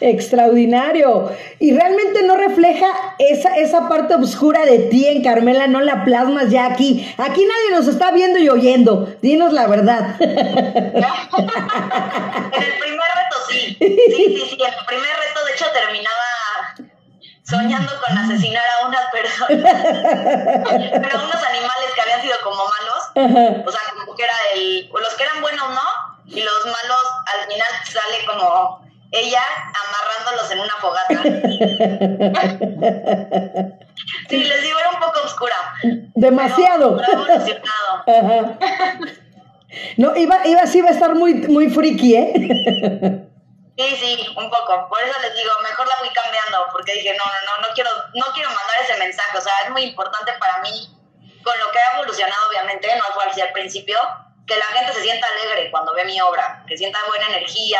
[0.01, 1.33] Extraordinario.
[1.59, 2.87] Y realmente no refleja
[3.19, 7.13] esa, esa parte oscura de ti en Carmela, no la plasmas ya aquí.
[7.19, 9.15] Aquí nadie nos está viendo y oyendo.
[9.23, 10.17] Dinos la verdad.
[10.21, 10.39] en el
[12.79, 13.77] primer reto sí.
[13.79, 14.59] Sí, sí, sí.
[14.61, 16.37] En el primer reto, de hecho, terminaba
[17.49, 23.71] soñando con asesinar a unas personas, pero unos animales que habían sido como malos, o
[23.71, 27.69] sea, como que era el, los que eran buenos no, y los malos al final
[27.85, 29.43] sale como ella
[29.87, 31.23] amarrándolos en una fogata.
[34.29, 35.57] sí, les digo, era un poco oscura.
[36.15, 37.01] Demasiado.
[39.99, 42.33] No, iba, iba, sí iba a estar muy, muy friki, ¿eh?
[43.77, 44.89] Sí, sí, un poco.
[44.89, 47.91] Por eso les digo, mejor la fui cambiando, porque dije, no, no, no, no quiero,
[48.15, 49.37] no quiero mandar ese mensaje.
[49.37, 50.89] O sea, es muy importante para mí,
[51.43, 53.99] con lo que ha evolucionado, obviamente, no fue así al principio,
[54.47, 57.79] que la gente se sienta alegre cuando ve mi obra, que sienta buena energía.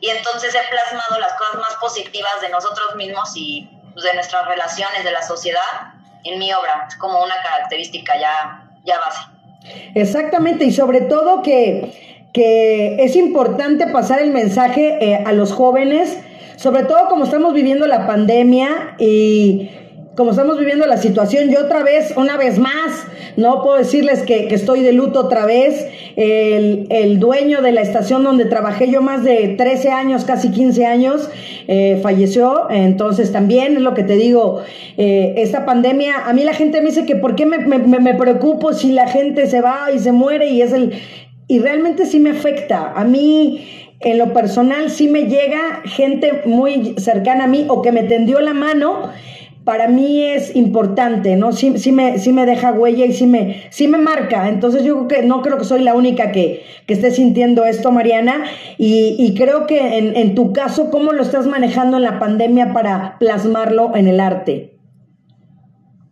[0.00, 4.46] Y entonces he plasmado las cosas más positivas de nosotros mismos y pues, de nuestras
[4.48, 5.92] relaciones, de la sociedad,
[6.24, 6.86] en mi obra.
[6.88, 9.20] Es como una característica ya, ya base.
[9.94, 16.18] Exactamente, y sobre todo que que es importante pasar el mensaje eh, a los jóvenes,
[16.56, 19.70] sobre todo como estamos viviendo la pandemia y,
[20.16, 24.52] como estamos viviendo la situación, yo otra vez, una vez más, no puedo decirles que,
[24.52, 25.86] estoy de luto otra vez.
[26.16, 31.30] El, dueño de la estación donde trabajé yo más de 13 años, casi 15 años,
[31.68, 32.68] eh, falleció.
[32.70, 34.62] Entonces también es lo que te digo,
[34.96, 38.72] eh, esta pandemia, a mí la gente me dice que por qué me, me preocupo
[38.72, 40.92] si la gente se va y se muere y es el...
[41.46, 42.92] Y realmente sí me afecta.
[42.94, 43.66] A mí
[44.00, 48.40] en lo personal sí me llega gente muy cercana a mí o que me tendió
[48.40, 49.10] la mano
[49.64, 51.52] para mí es importante, ¿no?
[51.52, 54.48] Sí, sí, me, sí me deja huella y sí me, sí me marca.
[54.48, 57.92] Entonces yo creo que no creo que soy la única que, que esté sintiendo esto,
[57.92, 58.44] Mariana.
[58.78, 62.72] Y, y creo que en, en, tu caso, ¿cómo lo estás manejando en la pandemia
[62.72, 64.78] para plasmarlo en el arte?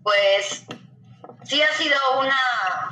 [0.03, 0.67] Pues
[1.45, 2.39] sí ha sido una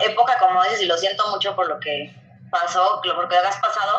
[0.08, 2.14] época, como dices, y lo siento mucho por lo que
[2.50, 3.96] pasó, por lo que has pasado.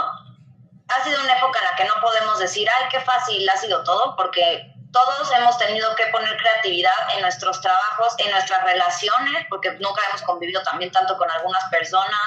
[0.88, 3.84] Ha sido una época en la que no podemos decir, ay, qué fácil ha sido
[3.84, 9.72] todo, porque todos hemos tenido que poner creatividad en nuestros trabajos, en nuestras relaciones, porque
[9.74, 12.20] nunca hemos convivido también tanto con algunas personas,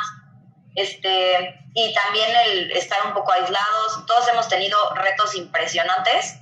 [0.75, 6.37] este, y también el estar un poco aislados, todos hemos tenido retos impresionantes.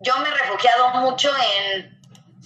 [0.00, 2.00] Yo me he refugiado mucho en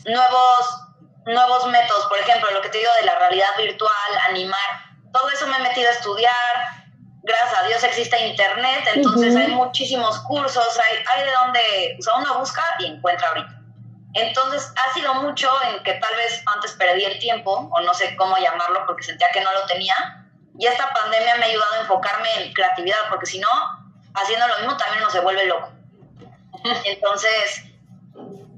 [0.05, 0.83] nuevos,
[1.27, 5.47] nuevos métodos, por ejemplo, lo que te digo de la realidad virtual, animar, todo eso
[5.47, 6.88] me he metido a estudiar,
[7.29, 12.15] gracias a Dios existe Internet, entonces hay muchísimos cursos, hay, hay de donde, o sea,
[12.17, 13.55] uno busca y encuentra ahorita.
[14.15, 18.17] Entonces ha sido mucho en que tal vez antes perdí el tiempo, o no sé
[18.17, 19.95] cómo llamarlo, porque sentía que no lo tenía,
[20.59, 23.49] y esta pandemia me ha ayudado a enfocarme en creatividad, porque si no,
[24.15, 25.71] haciendo lo mismo también uno se vuelve loco.
[26.85, 27.65] Entonces,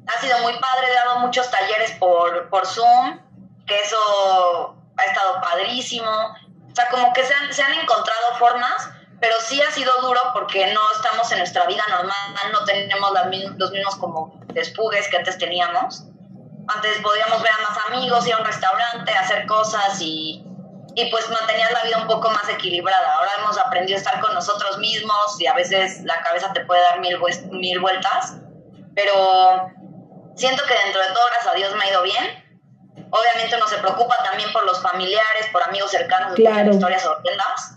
[0.06, 3.20] ha sido muy padre, he dado muchos talleres por, por Zoom,
[3.66, 6.10] que eso ha estado padrísimo.
[6.70, 10.20] O sea, como que se han, se han encontrado formas, pero sí ha sido duro
[10.32, 12.16] porque no estamos en nuestra vida normal,
[12.52, 13.12] no tenemos
[13.56, 16.04] los mismos como despugues que antes teníamos.
[16.68, 20.44] Antes podíamos ver a más amigos, ir a un restaurante, hacer cosas y,
[20.94, 23.14] y pues mantenías la vida un poco más equilibrada.
[23.14, 26.80] Ahora hemos aprendido a estar con nosotros mismos y a veces la cabeza te puede
[26.82, 27.18] dar mil,
[27.50, 28.36] mil vueltas,
[28.94, 29.70] pero
[30.36, 32.49] siento que dentro de todo, gracias a Dios, me ha ido bien
[33.10, 36.72] Obviamente uno se preocupa también por los familiares, por amigos cercanos, claro.
[36.72, 37.76] historias horrendas.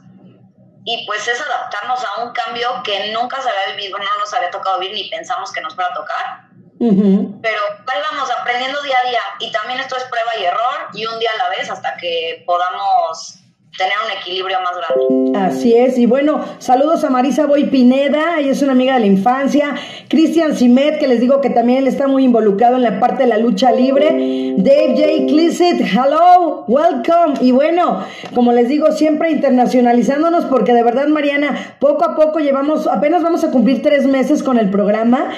[0.85, 4.51] Y pues es adaptarnos a un cambio que nunca se había vivido, no nos había
[4.51, 6.53] tocado vivir ni pensamos que nos fuera a tocar.
[6.77, 9.21] Pero ahí vamos aprendiendo día a día.
[9.39, 12.43] Y también esto es prueba y error y un día a la vez hasta que
[12.45, 13.42] podamos
[13.77, 15.39] tener un equilibrio más grande.
[15.39, 19.05] Así es, y bueno, saludos a Marisa Boy Pineda, ella es una amiga de la
[19.07, 19.73] infancia,
[20.09, 23.37] Cristian Simet, que les digo que también está muy involucrado en la parte de la
[23.37, 25.25] lucha libre, Dave J.
[25.27, 28.05] Clisset, hello, welcome, y bueno,
[28.35, 33.43] como les digo, siempre internacionalizándonos, porque de verdad, Mariana, poco a poco llevamos, apenas vamos
[33.43, 35.31] a cumplir tres meses con el programa,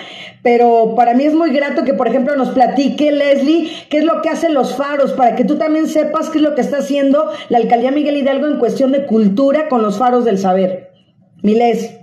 [0.46, 4.22] pero para mí es muy grato que, por ejemplo, nos platique Leslie qué es lo
[4.22, 7.34] que hacen los faros, para que tú también sepas qué es lo que está haciendo
[7.50, 10.94] la alcaldía Miguel Hidalgo en cuestión de cultura con los faros del saber.
[11.42, 11.98] Miles.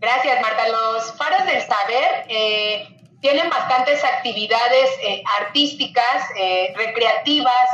[0.00, 0.68] Gracias, Marta.
[0.68, 2.86] Los faros del saber eh,
[3.22, 7.68] tienen bastantes actividades eh, artísticas, eh, recreativas,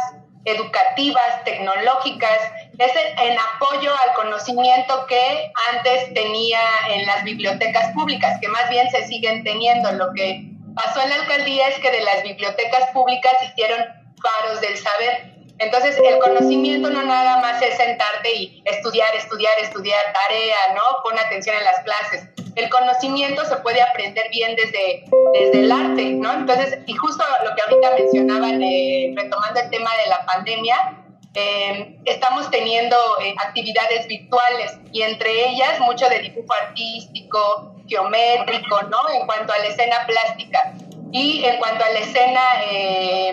[0.44, 2.38] educativas, tecnológicas,
[2.78, 6.60] es en apoyo al conocimiento que antes tenía
[6.90, 9.90] en las bibliotecas públicas, que más bien se siguen teniendo.
[9.92, 13.84] Lo que pasó en la alcaldía es que de las bibliotecas públicas hicieron
[14.22, 15.34] faros del saber.
[15.58, 21.02] Entonces, el conocimiento no nada más es sentarte y estudiar, estudiar, estudiar, tarea, ¿no?
[21.02, 22.28] Pon atención en las clases.
[22.54, 26.32] El conocimiento se puede aprender bien desde, desde el arte, ¿no?
[26.32, 30.97] Entonces, y justo lo que ahorita mencionaban, eh, retomando el tema de la pandemia,
[31.34, 38.98] eh, estamos teniendo eh, actividades virtuales y entre ellas mucho de dibujo artístico, geométrico, ¿no?
[39.12, 40.74] En cuanto a la escena plástica.
[41.10, 43.32] Y en cuanto a la escena eh,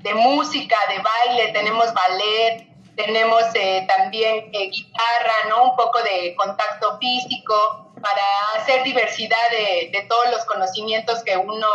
[0.00, 3.42] de música, de baile, tenemos ballet, tenemos
[3.86, 5.70] también guitarra, ¿no?
[5.70, 8.22] Un poco de contacto físico para
[8.56, 11.68] hacer diversidad de, de todos los conocimientos que uno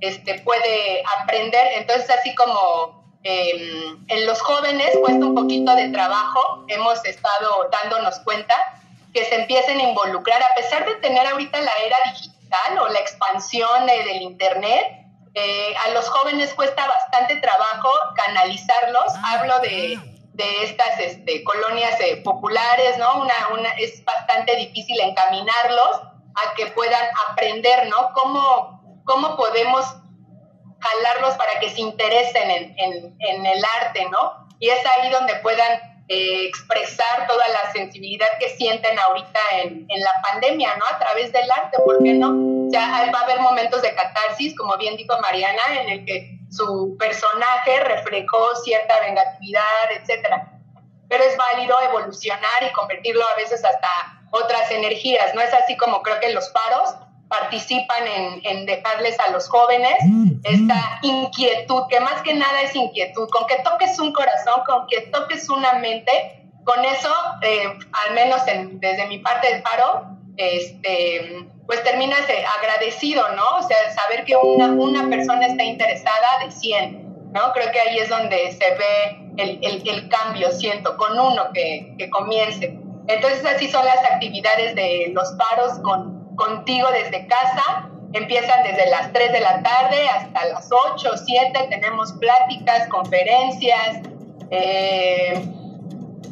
[0.00, 1.68] este, puede aprender.
[1.76, 8.18] Entonces, así como Em, en los jóvenes cuesta un poquito de trabajo, hemos estado dándonos
[8.20, 8.54] cuenta
[9.14, 12.98] que se empiecen a involucrar, a pesar de tener ahorita la era digital o la
[12.98, 15.02] expansión del Internet,
[15.34, 19.14] eh, a los jóvenes cuesta bastante trabajo canalizarlos.
[19.24, 19.98] Hablo de,
[20.34, 23.22] de estas este, colonias eh, populares, ¿no?
[23.22, 26.02] Una, una, es bastante difícil encaminarlos
[26.34, 28.12] a que puedan aprender, ¿no?
[28.14, 29.86] ¿Cómo, cómo podemos
[30.82, 34.48] jalarlos para que se interesen en, en, el arte, ¿no?
[34.58, 40.00] Y es ahí donde puedan eh, expresar toda la sensibilidad que sienten ahorita en, en,
[40.00, 40.84] la pandemia, ¿no?
[40.94, 42.52] A través del arte, ¿por qué no?
[42.72, 46.96] sea, va a haber momentos de catarsis, como bien dijo Mariana, en el que su
[46.98, 50.58] personaje reflejó cierta vengatividad, etcétera.
[51.08, 53.88] Pero es válido evolucionar y convertirlo a veces hasta
[54.30, 55.34] otras energías.
[55.34, 56.94] No es así como creo que los paros
[57.32, 59.94] participan en, en, dejarles a los jóvenes
[60.44, 65.00] esta inquietud, que más que nada es inquietud, con que toques un corazón, con que
[65.10, 66.12] toques una mente,
[66.64, 67.08] con eso,
[67.40, 67.64] eh,
[68.06, 68.42] al menos
[68.72, 72.20] desde mi parte del paro, este, pues terminas
[72.60, 73.44] agradecido, ¿no?
[73.58, 77.52] O sea, saber que una, una persona está interesada de 100, ¿no?
[77.54, 81.94] Creo que ahí es donde se ve el, el, el cambio, siento, con uno que,
[81.96, 82.78] que comience.
[83.08, 87.88] Entonces así son las actividades de los paros con, contigo desde casa.
[88.12, 91.66] Empiezan desde las 3 de la tarde hasta las 8 o 7.
[91.70, 94.00] Tenemos pláticas, conferencias.
[94.50, 95.42] Eh,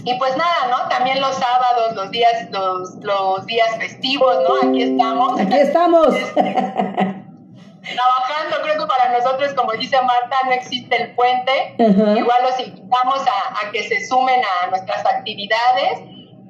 [0.04, 0.88] y pues nada, ¿no?
[0.88, 4.68] También los sábados, los días, los, los días festivos, ¿no?
[4.68, 5.40] Aquí estamos.
[5.40, 6.08] Aquí estamos.
[7.80, 11.74] Trabajando, creo que para nosotros, como dice Marta, no existe el puente.
[11.78, 16.00] Igual los invitamos a, a que se sumen a nuestras actividades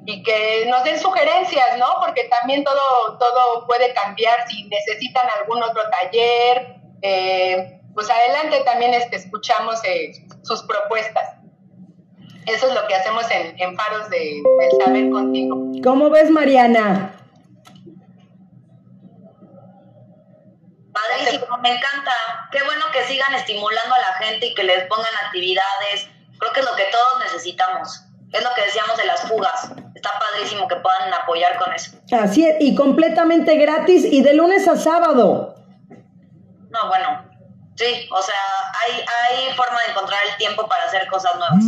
[0.05, 1.87] y que nos den sugerencias, ¿no?
[2.03, 6.75] Porque también todo, todo puede cambiar si necesitan algún otro taller.
[7.01, 10.11] Eh, pues adelante también este, escuchamos eh,
[10.43, 11.35] sus propuestas.
[12.47, 15.55] Eso es lo que hacemos en, en Faros de, del Saber Contigo.
[15.83, 17.15] ¿Cómo ves, Mariana?
[20.91, 22.11] Padrísimo, me encanta.
[22.51, 26.09] Qué bueno que sigan estimulando a la gente y que les pongan actividades.
[26.39, 28.05] Creo que es lo que todos necesitamos.
[28.31, 29.71] Es lo que decíamos de las fugas.
[30.01, 31.91] Está padrísimo que puedan apoyar con eso.
[32.11, 35.53] Así es, y completamente gratis y de lunes a sábado.
[36.71, 37.23] No, bueno,
[37.75, 38.35] sí, o sea,
[38.81, 41.63] hay, hay forma de encontrar el tiempo para hacer cosas nuevas.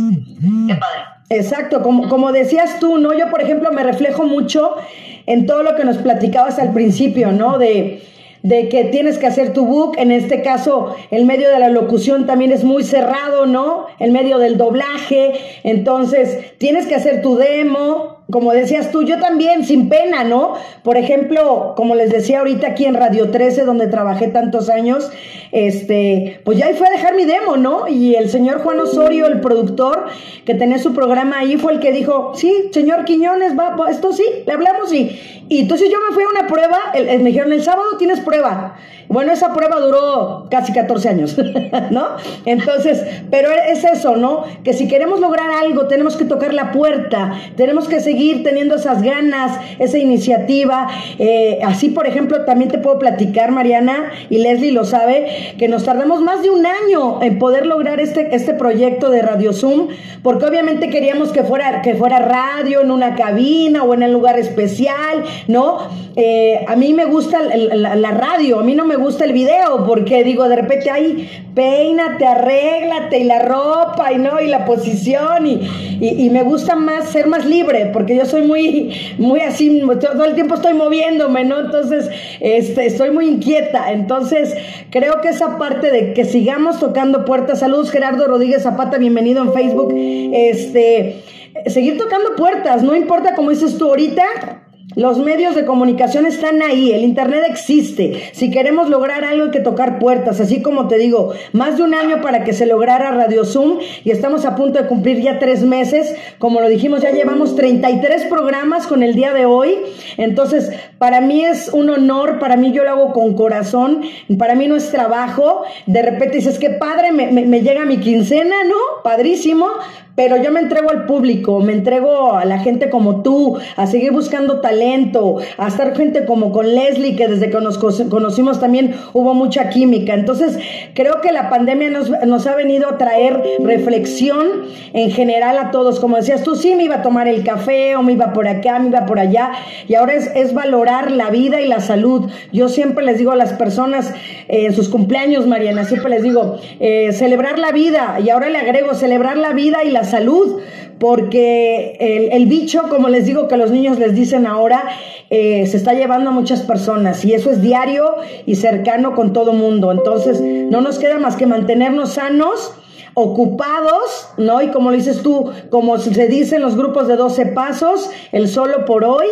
[0.66, 1.04] Qué padre.
[1.30, 3.12] Exacto, como, como decías tú, ¿no?
[3.12, 4.78] Yo, por ejemplo, me reflejo mucho
[5.26, 7.58] en todo lo que nos platicabas al principio, ¿no?
[7.58, 8.02] De,
[8.44, 12.26] de que tienes que hacer tu book, en este caso el medio de la locución
[12.26, 13.86] también es muy cerrado, ¿no?
[13.98, 19.64] El medio del doblaje, entonces tienes que hacer tu demo, como decías tú, yo también,
[19.64, 20.54] sin pena, ¿no?
[20.82, 25.10] Por ejemplo, como les decía ahorita aquí en Radio 13, donde trabajé tantos años,
[25.52, 27.86] este, pues ya ahí fue a dejar mi demo, ¿no?
[27.86, 30.06] Y el señor Juan Osorio, el productor,
[30.46, 34.24] que tenía su programa ahí, fue el que dijo, sí, señor Quiñones, va, esto sí,
[34.46, 37.98] le hablamos y, y entonces yo me fui a una prueba, me dijeron, el sábado
[37.98, 38.76] tienes prueba.
[39.08, 41.36] Bueno, esa prueba duró casi 14 años,
[41.90, 42.08] ¿no?
[42.44, 44.44] Entonces, pero es eso, ¿no?
[44.62, 49.02] Que si queremos lograr algo, tenemos que tocar la puerta, tenemos que seguir teniendo esas
[49.02, 50.88] ganas, esa iniciativa.
[51.18, 55.84] Eh, así, por ejemplo, también te puedo platicar, Mariana, y Leslie lo sabe, que nos
[55.84, 59.88] tardamos más de un año en poder lograr este, este proyecto de Radio Zoom,
[60.22, 64.38] porque obviamente queríamos que fuera, que fuera radio, en una cabina o en un lugar
[64.38, 65.78] especial, ¿no?
[66.16, 70.24] Eh, a mí me gusta la, radio, a mí no me gusta el video, porque
[70.24, 75.60] digo, de repente, ay, peínate, arréglate, y la ropa, y no, y la posición, y,
[76.00, 80.34] y, me gusta más ser más libre, porque yo soy muy, muy así, todo el
[80.34, 81.60] tiempo estoy moviéndome, ¿no?
[81.60, 83.92] Entonces, este, estoy muy inquieta.
[83.92, 84.54] Entonces,
[84.90, 89.52] creo que esa parte de que sigamos tocando puertas, saludos Gerardo Rodríguez Zapata, bienvenido en
[89.52, 91.22] Facebook, este,
[91.66, 94.63] seguir tocando puertas, no importa como dices tú ahorita,
[94.96, 98.30] los medios de comunicación están ahí, el Internet existe.
[98.32, 101.94] Si queremos lograr algo hay que tocar puertas, así como te digo, más de un
[101.94, 105.62] año para que se lograra Radio Zoom y estamos a punto de cumplir ya tres
[105.62, 106.14] meses.
[106.38, 109.76] Como lo dijimos, ya llevamos 33 programas con el día de hoy.
[110.16, 114.02] Entonces, para mí es un honor, para mí yo lo hago con corazón,
[114.38, 115.62] para mí no es trabajo.
[115.86, 119.02] De repente dices, qué padre, me, me llega mi quincena, ¿no?
[119.02, 119.66] Padrísimo,
[120.14, 124.12] pero yo me entrego al público, me entrego a la gente como tú, a seguir
[124.12, 129.34] buscando talento, a estar gente como con Leslie, que desde que nos conocimos también hubo
[129.34, 130.14] mucha química.
[130.14, 130.58] Entonces,
[130.94, 134.46] creo que la pandemia nos, nos ha venido a traer reflexión
[134.92, 135.98] en general a todos.
[135.98, 138.78] Como decías tú, sí me iba a tomar el café o me iba por acá,
[138.78, 139.52] me iba por allá.
[139.88, 142.30] Y ahora es, es valorar la vida y la salud.
[142.52, 144.14] Yo siempre les digo a las personas
[144.48, 148.20] eh, en sus cumpleaños, Mariana, siempre les digo, eh, celebrar la vida.
[148.24, 150.60] Y ahora le agrego, celebrar la vida y la salud,
[150.98, 151.96] porque
[152.32, 154.84] el, bicho, como les digo que los niños les dicen ahora,
[155.30, 159.52] eh, se está llevando a muchas personas y eso es diario y cercano con todo
[159.52, 159.90] mundo.
[159.90, 162.72] Entonces, no nos queda más que mantenernos sanos
[163.14, 164.60] ocupados, ¿no?
[164.60, 168.84] Y como dices tú, como se dice en los grupos de 12 pasos, el solo
[168.84, 169.26] por hoy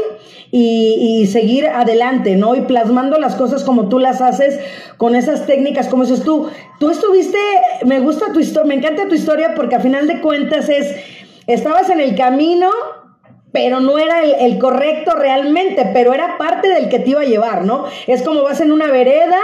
[0.50, 2.54] y, seguir adelante, ¿no?
[2.54, 4.60] Y plasmando las cosas como tú las haces,
[4.98, 6.48] con esas técnicas, como dices tú.
[6.78, 7.38] Tú estuviste,
[7.84, 10.94] me gusta tu historia, me encanta tu historia porque a final de cuentas es,
[11.46, 12.70] estabas en el camino
[13.50, 17.24] pero no era el, el, correcto realmente, pero era parte del que te iba a
[17.24, 17.84] llevar, ¿no?
[18.06, 19.36] Es como vas en una vereda,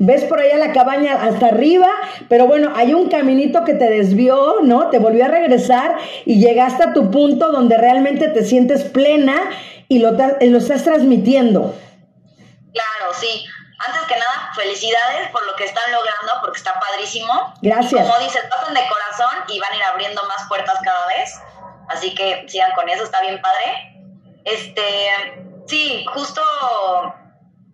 [0.00, 1.86] ves por allá la cabaña hasta arriba,
[2.30, 4.88] pero bueno, hay un caminito que te desvió, ¿no?
[4.88, 9.50] Te volvió a regresar y llegaste a tu punto donde realmente te sientes plena
[9.88, 11.74] y lo, lo estás transmitiendo.
[12.72, 13.44] Claro, sí.
[13.86, 17.54] Antes que nada, felicidades por lo que están logrando, porque está padrísimo.
[17.60, 18.00] Gracias.
[18.00, 21.38] como dices, pasan de corazón y van a ir abriendo más puertas cada vez.
[21.90, 24.00] Así que sigan con eso, está bien padre.
[24.44, 24.82] Este,
[25.66, 26.40] sí, justo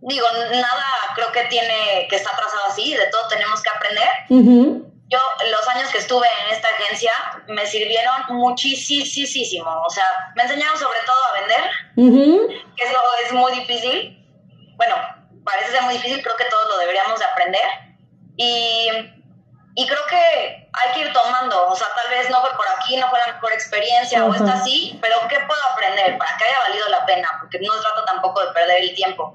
[0.07, 0.85] digo, nada
[1.15, 4.09] creo que tiene que estar trazado así, de todo tenemos que aprender.
[5.09, 5.19] Yo,
[5.51, 7.13] los años que estuve en esta agencia
[7.49, 9.83] me sirvieron muchísimo.
[9.87, 10.05] O sea,
[10.35, 14.25] me enseñaron sobre todo a vender, que eso es muy difícil.
[14.77, 14.97] Bueno,
[15.45, 17.63] parece ser muy difícil, creo que todos lo deberíamos de aprender.
[18.37, 18.89] Y,
[19.77, 22.97] y creo que hay que ir tomando, o sea, tal vez no fue por aquí,
[22.97, 26.59] no fue la mejor experiencia o está así, pero ¿qué puedo aprender para que haya
[26.69, 27.29] valido la pena?
[27.41, 29.35] Porque no trato tampoco de perder el tiempo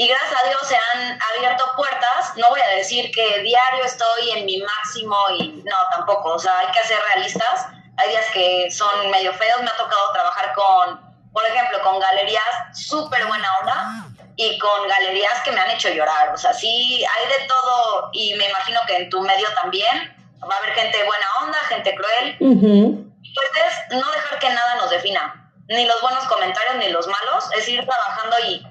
[0.00, 2.34] y gracias a Dios se han abierto puertas.
[2.36, 6.30] No voy a decir que diario estoy en mi máximo y no, tampoco.
[6.30, 7.66] O sea, hay que ser realistas.
[7.98, 9.60] Hay días que son medio feos.
[9.60, 12.42] Me ha tocado trabajar con, por ejemplo, con galerías
[12.72, 16.32] súper buena onda y con galerías que me han hecho llorar.
[16.32, 20.16] O sea, sí, hay de todo y me imagino que en tu medio también
[20.50, 22.36] va a haber gente buena onda, gente cruel.
[22.38, 27.50] Pues es no dejar que nada nos defina, ni los buenos comentarios ni los malos,
[27.54, 28.66] es ir trabajando y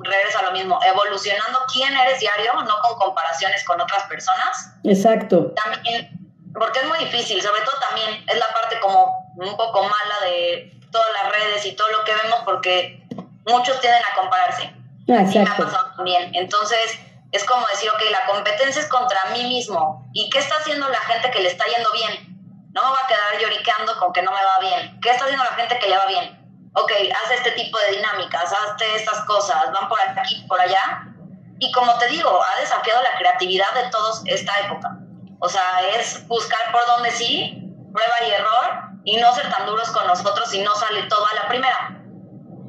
[0.00, 4.74] regresa a lo mismo, evolucionando quién eres diario, no con comparaciones con otras personas.
[4.84, 5.52] Exacto.
[5.62, 6.10] También,
[6.54, 10.72] porque es muy difícil, sobre todo también es la parte como un poco mala de
[10.90, 13.02] todas las redes y todo lo que vemos, porque
[13.46, 14.74] muchos tienden a compararse.
[15.08, 15.38] Exacto.
[15.38, 16.34] Y me ha pasado también.
[16.34, 16.98] Entonces,
[17.32, 20.08] es como decir, ok, la competencia es contra mí mismo.
[20.12, 22.32] ¿Y qué está haciendo la gente que le está yendo bien?
[22.72, 25.00] No me voy a quedar lloriqueando con que no me va bien.
[25.00, 26.41] ¿Qué está haciendo la gente que le va bien?
[26.74, 31.08] Ok, haz este tipo de dinámicas, hazte estas cosas, van por aquí, por allá.
[31.58, 34.98] Y como te digo, ha desafiado la creatividad de todos esta época.
[35.38, 35.62] O sea,
[35.98, 40.48] es buscar por dónde sí, prueba y error, y no ser tan duros con nosotros
[40.50, 42.02] si no sale todo a la primera.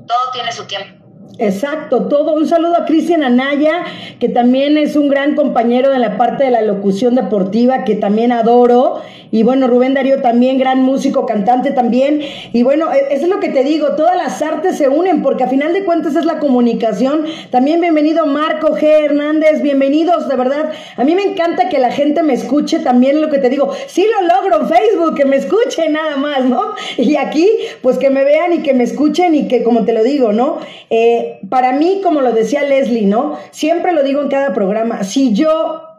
[0.07, 1.03] Todo tiene su tiempo.
[1.39, 2.33] Exacto, todo.
[2.33, 3.85] Un saludo a Cristian Anaya,
[4.19, 8.31] que también es un gran compañero de la parte de la locución deportiva, que también
[8.31, 9.01] adoro.
[9.33, 12.21] Y bueno, Rubén Darío también, gran músico, cantante también.
[12.53, 15.43] Y bueno, e, eso es lo que te digo, todas las artes se unen, porque
[15.43, 17.25] a final de cuentas es la comunicación.
[17.49, 18.83] También bienvenido Marco G.
[18.83, 20.71] Hernández, bienvenidos, de verdad.
[20.97, 23.73] A mí me encanta que la gente me escuche también lo que te digo.
[23.87, 26.75] Sí lo logro en Facebook, que me escuchen nada más, ¿no?
[26.99, 27.49] Y aquí,
[27.81, 30.59] pues que me vean y que me escuchen y que, como te lo digo, ¿no?
[30.91, 33.39] Eh, para mí, como lo decía Leslie, ¿no?
[33.49, 35.92] Siempre lo digo en cada programa, si yo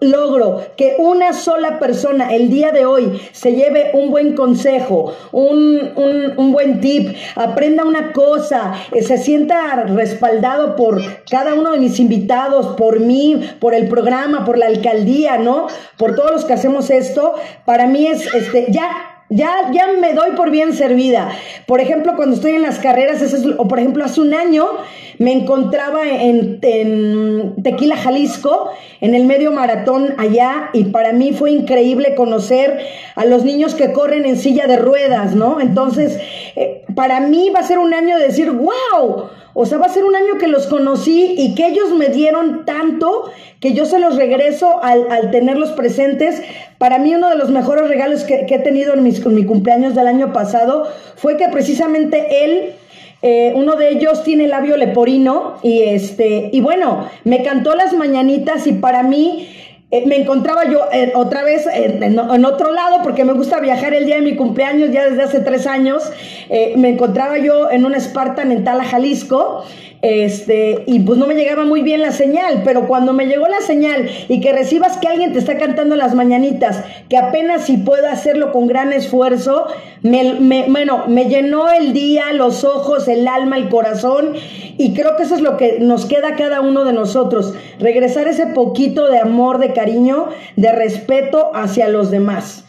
[0.00, 5.92] logro que una sola persona el día de hoy se lleve un buen consejo, un,
[6.36, 12.00] un, buen tip, aprenda una cosa, eh, se sienta respaldado por cada uno de mis
[12.00, 15.66] invitados, por mí, por el programa, por la alcaldía, ¿no?
[15.96, 17.34] Por todos los que hacemos esto,
[17.64, 21.30] para mí es, este, ya ya, ya me doy por bien servida.
[21.66, 23.22] Por ejemplo, cuando estoy en las carreras,
[23.56, 24.66] o por ejemplo, hace un año
[25.18, 28.70] me encontraba en, en, Tequila, Jalisco,
[29.00, 32.80] en el medio maratón allá, y para mí fue increíble conocer
[33.14, 35.60] a los niños que corren en silla de ruedas, ¿no?
[35.60, 36.18] Entonces,
[36.56, 39.90] eh, para mí va a ser un año de decir, wow, o sea, va a
[39.90, 43.30] ser un año que los conocí y que ellos me dieron tanto
[43.60, 46.42] que yo se los regreso al, tenerlos presentes.
[46.78, 50.06] Para mí uno de los mejores regalos que, he tenido en, mis, mi cumpleaños del
[50.06, 52.72] año pasado fue que precisamente él
[53.22, 58.66] eh, uno de ellos tiene labio leporino y este y bueno me cantó las mañanitas
[58.66, 59.46] y para mí
[59.92, 64.06] eh, me encontraba yo eh, otra vez en, otro lado porque me gusta viajar el
[64.06, 66.12] día de mi cumpleaños ya desde hace tres años.
[66.48, 69.64] Eh, me encontraba yo en un Spartan en Tala, Jalisco.
[70.02, 73.60] Este, y pues no me llegaba muy bien la señal, pero cuando me llegó la
[73.60, 78.08] señal y que recibas que alguien te está cantando las mañanitas, que apenas si puedo
[78.08, 79.66] hacerlo con gran esfuerzo,
[80.00, 84.32] me, bueno, me llenó el día, los ojos, el alma, el corazón,
[84.78, 88.46] y creo que eso es lo que nos queda cada uno de nosotros, regresar ese
[88.46, 92.64] poquito de amor, de cariño, de respeto hacia los demás.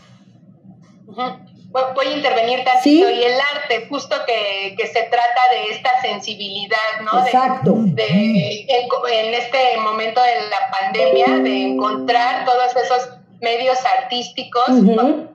[1.71, 7.25] Voy a intervenir tantito y el arte, justo que, se trata de esta sensibilidad, ¿no?
[7.25, 7.75] Exacto.
[7.77, 13.09] De, en, este momento de la pandemia, de encontrar todos esos
[13.39, 14.65] medios artísticos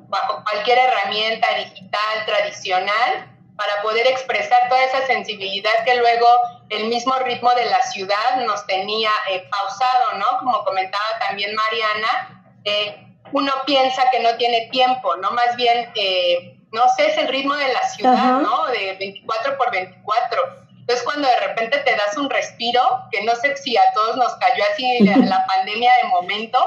[0.09, 6.27] bajo cualquier herramienta digital, tradicional, para poder expresar toda esa sensibilidad que luego
[6.69, 10.39] el mismo ritmo de la ciudad nos tenía eh, pausado, ¿no?
[10.41, 15.31] Como comentaba también Mariana, eh, uno piensa que no tiene tiempo, ¿no?
[15.33, 18.67] Más bien eh, no sé, es el ritmo de la ciudad, ¿no?
[18.67, 20.67] De 24 por 24.
[20.81, 24.35] Entonces cuando de repente te das un respiro, que no sé si a todos nos
[24.37, 26.59] cayó así la, pandemia de momento,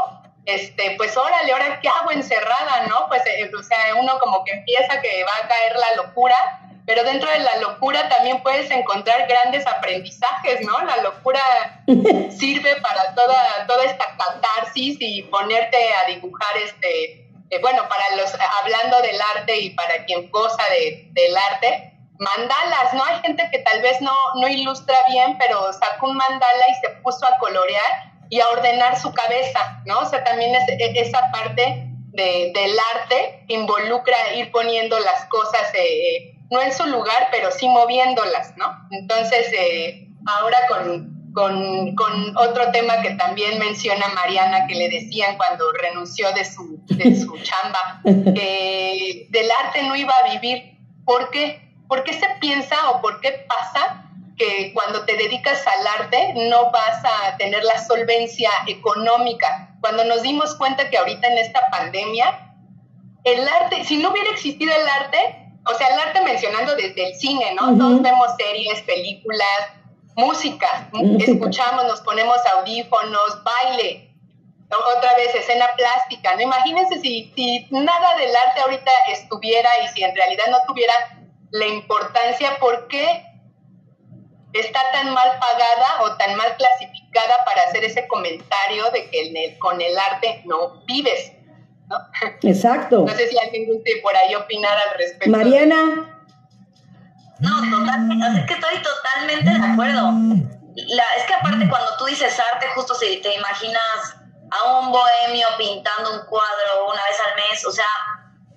[0.45, 3.07] este, pues órale, ahora qué hago encerrada, ¿no?
[3.07, 6.36] Pues, eh, o sea, uno como que empieza que va a caer la locura,
[6.90, 10.76] pero dentro de la locura también puedes encontrar grandes aprendizajes, ¿no?
[10.86, 11.40] La locura
[11.86, 18.34] sirve para toda, toda esta catarsis y ponerte a dibujar este, eh, bueno, para los,
[18.60, 23.06] hablando del arte y para quien goza de, del arte, mandalas, ¿no?
[23.06, 26.90] Hay gente que tal vez no, no ilustra bien, pero sacó un mandala y se
[27.04, 30.00] puso a colorear y a ordenar su cabeza, ¿no?
[30.00, 35.72] O sea, también es, e, esa parte de, del arte involucra ir poniendo las cosas,
[35.76, 38.66] eh, no en su lugar, pero sí moviéndolas, ¿no?
[38.91, 45.38] Entonces, eh, ahora con, con, con, otro tema que también menciona Mariana, que le decían
[45.38, 50.78] cuando renunció de su, de su chamba, que del arte no iba a vivir.
[51.06, 51.62] ¿Por qué?
[51.88, 54.06] ¿Por qué se piensa o por qué pasa
[54.38, 59.76] que cuando te dedicas al arte no vas a tener la solvencia económica?
[59.82, 62.54] Cuando nos dimos cuenta que ahorita en esta pandemia,
[63.24, 67.16] el arte, si no hubiera existido el arte, o sea, el arte mencionando desde el
[67.16, 67.78] cine, ¿no?
[67.78, 69.60] Todos vemos series, películas,
[70.16, 70.90] música,
[71.20, 74.10] escuchamos, nos ponemos audífonos, baile,
[74.98, 76.42] otra vez escena plástica, ¿no?
[76.42, 80.94] Imagínense si, si nada del arte ahorita estuviera y si en realidad no tuviera
[81.52, 83.26] la importancia, ¿por qué
[84.54, 89.82] está tan mal pagada o tan mal clasificada para hacer ese comentario de que con
[89.82, 91.32] el arte no vives?
[91.90, 91.98] ¿No?
[92.44, 93.06] Exacto.
[93.06, 95.30] No sé si alguien guste por ahí opinar al respecto.
[95.30, 96.16] Mariana.
[97.40, 100.12] No, totalmente, es que estoy totalmente de acuerdo.
[100.76, 104.16] La, es que aparte cuando tú dices arte, justo si te imaginas
[104.52, 107.86] a un bohemio pintando un cuadro una vez al mes, o sea,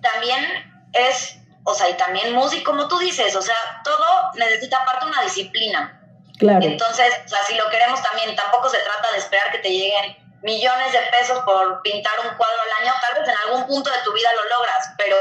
[0.00, 0.44] también
[0.92, 3.54] es, o sea, y también música, como tú dices, o sea,
[3.84, 4.04] todo
[4.34, 6.00] necesita aparte una disciplina.
[6.38, 6.64] Claro.
[6.64, 10.16] Entonces, o sea, si lo queremos también, tampoco se trata de esperar que te lleguen
[10.42, 13.98] millones de pesos por pintar un cuadro al año, tal vez en algún punto de
[14.04, 15.16] tu vida lo logras, pero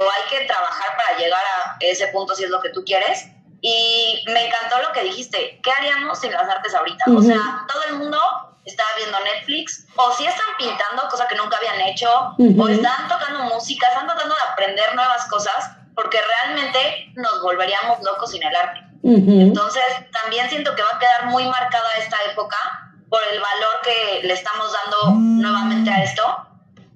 [0.00, 3.26] hay que trabajar para llegar a ese punto si es lo que tú quieres.
[3.62, 7.04] Y me encantó lo que dijiste, ¿qué haríamos sin las artes ahorita?
[7.16, 8.20] O sea, todo el mundo
[8.64, 13.44] está viendo Netflix, o si están pintando, cosa que nunca habían hecho, o están tocando
[13.44, 18.80] música, están tratando de aprender nuevas cosas, porque realmente nos volveríamos locos sin el arte.
[19.02, 22.56] Entonces, también siento que va a quedar muy marcada esta época
[23.16, 26.22] por el valor que le estamos dando nuevamente a esto.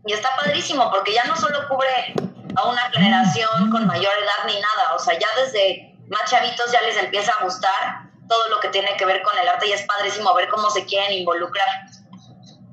[0.05, 2.13] Y está padrísimo, porque ya no solo cubre
[2.57, 4.95] a una generación con mayor edad ni nada.
[4.95, 8.95] O sea, ya desde más chavitos ya les empieza a gustar todo lo que tiene
[8.99, 11.67] que ver con el arte y es padrísimo ver cómo se quieren involucrar.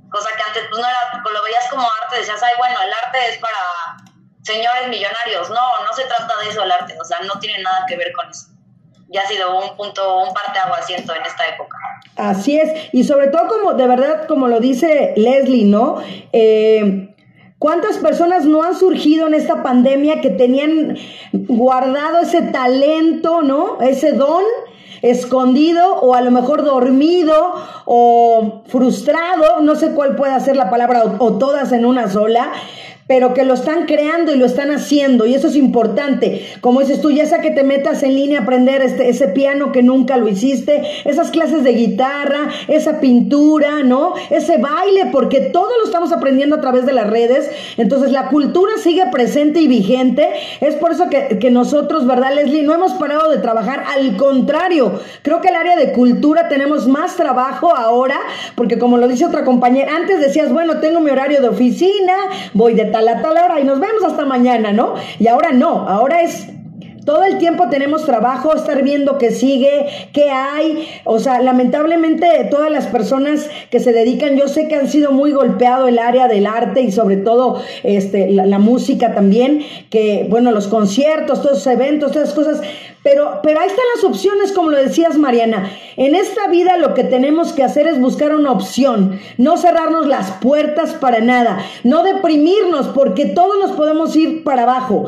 [0.10, 3.30] Cosa que antes pues no era, lo veías como arte, decías, ay, bueno, el arte
[3.30, 3.98] es para
[4.44, 5.50] señores millonarios.
[5.52, 8.12] No, no se trata de eso el arte, o sea, no tiene nada que ver
[8.12, 8.48] con eso.
[9.10, 11.78] Ya ha sido un punto, un parte siento en esta época.
[12.16, 15.98] Así es, y sobre todo como, de verdad, como lo dice Leslie, ¿no?
[16.34, 17.14] Eh,
[17.60, 20.98] ¿Cuántas personas no han surgido en esta pandemia que tenían
[21.32, 23.82] guardado ese talento, ¿no?
[23.82, 24.44] Ese don
[25.02, 27.54] escondido o a lo mejor dormido
[27.86, 32.52] o frustrado, no sé cuál puede ser la palabra o todas en una sola,
[33.08, 36.46] pero que lo están creando y lo están haciendo y eso es importante.
[36.62, 39.72] Como dices tú, ya sea que te metas en línea a aprender este, ese piano
[39.72, 44.14] que nunca lo hiciste, esas clases de guitarra, esa pintura, ¿no?
[44.30, 47.50] Ese baile, porque todo lo estamos aprendiendo a través de las redes.
[47.78, 50.28] Entonces la cultura sigue presente y vigente.
[50.60, 52.64] Es por eso que, que nosotros, ¿verdad, Leslie?
[52.64, 53.84] No hemos parado de trabajar.
[53.88, 58.20] Al contrario, creo que el área de cultura tenemos más trabajo ahora,
[58.56, 62.14] porque como lo dice otra compañera, antes decías, bueno, tengo mi horario de oficina,
[62.54, 64.96] voy de a la tal hora y nos vemos hasta mañana, ¿no?
[65.20, 66.48] Y ahora no, ahora es
[67.08, 70.86] todo el tiempo tenemos trabajo, estar viendo qué sigue, qué hay.
[71.06, 75.32] O sea, lamentablemente todas las personas que se dedican, yo sé que han sido muy
[75.32, 80.68] golpeado el área del arte y sobre todo este, la, música también, que bueno, los
[80.68, 82.62] conciertos, todos los eventos, todas esas cosas.
[83.10, 85.72] Pero, pero ahí están las opciones, como lo decías, Mariana.
[85.96, 90.32] En esta vida lo que tenemos que hacer es buscar una opción, no cerrarnos las
[90.42, 95.06] puertas para nada, no deprimirnos, porque todos nos podemos ir para abajo.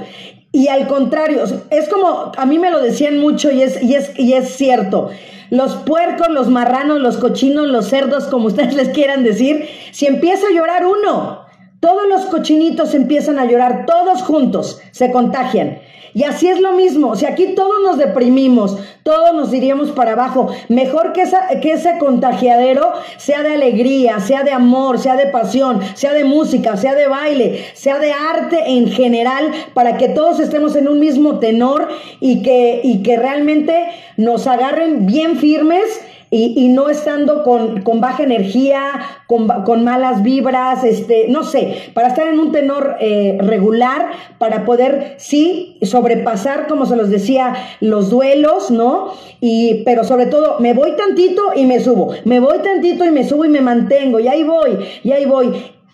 [0.53, 4.17] Y al contrario, es como, a mí me lo decían mucho y es, y es,
[4.17, 5.09] y es cierto.
[5.49, 10.47] Los puercos, los marranos, los cochinos, los cerdos, como ustedes les quieran decir, si empieza
[10.47, 11.48] a llorar uno,
[11.79, 15.79] todos los cochinitos empiezan a llorar, todos juntos, se contagian.
[16.13, 20.47] Y así es lo mismo, si aquí todos nos deprimimos, todos nos iríamos para abajo,
[20.67, 21.23] mejor que,
[21.61, 26.77] que ese contagiadero sea de alegría, sea de amor, sea de pasión, sea de música,
[26.77, 31.37] sea de baile, sea de arte en general, para que todos estemos en un mismo
[31.37, 33.75] tenor y que, y que realmente
[34.17, 36.01] nos agarren bien firmes
[36.31, 38.83] y, no estando con, baja energía,
[39.25, 45.15] con, malas vibras, este, no sé, para estar en un tenor eh, regular, para poder,
[45.17, 49.13] sí, sobrepasar, como se los decía, los duelos, ¿no?
[49.41, 53.27] Y, pero sobre todo, me voy tantito y me subo, me voy tantito y me
[53.27, 55.51] subo y me mantengo, y ahí voy, y ahí voy.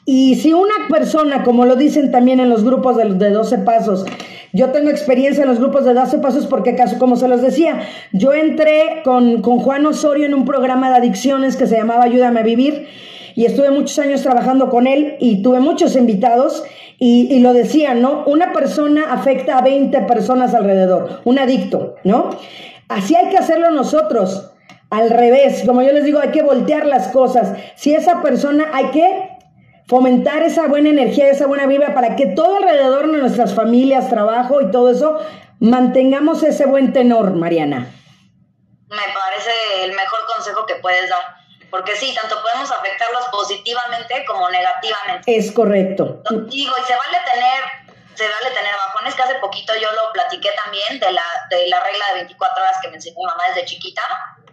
[0.08, 4.06] Y si una persona, como lo dicen también en los grupos de, de 12 pasos,
[4.56, 7.82] yo tengo experiencia en los grupos de 12 pasos porque, como se los decía,
[8.14, 12.44] yo entré con, Juan Osorio en un programa de adicciones que se llamaba Ayúdame a
[12.44, 12.88] Vivir
[13.36, 16.64] y estuve muchos años trabajando con él y tuve muchos invitados
[16.98, 18.24] y, y, lo decía, ¿no?
[18.28, 22.30] Una persona afecta a 20 personas alrededor, un adicto, ¿no?
[22.88, 24.54] Así hay que hacerlo nosotros,
[24.90, 27.52] al revés, como yo les digo, hay que voltear las cosas.
[27.76, 29.35] Si esa persona hay que
[29.88, 34.62] fomentar esa buena energía, esa buena vibra para que todo alrededor de nuestras familias, trabajo
[34.62, 35.20] y todo eso,
[35.60, 37.92] mantengamos ese buen tenor, Mariana.
[38.90, 39.52] Me parece
[39.84, 41.36] el mejor consejo que puedes dar.
[41.70, 45.36] Porque sí, tanto podemos afectarlos positivamente como negativamente.
[45.36, 46.22] Es correcto.
[46.30, 47.64] Digo, y se vale tener,
[48.16, 51.84] se vale tener bajones, que hace poquito yo lo platiqué también de la, de la
[51.84, 54.02] regla de 24 horas que me enseñó mi mamá desde chiquita.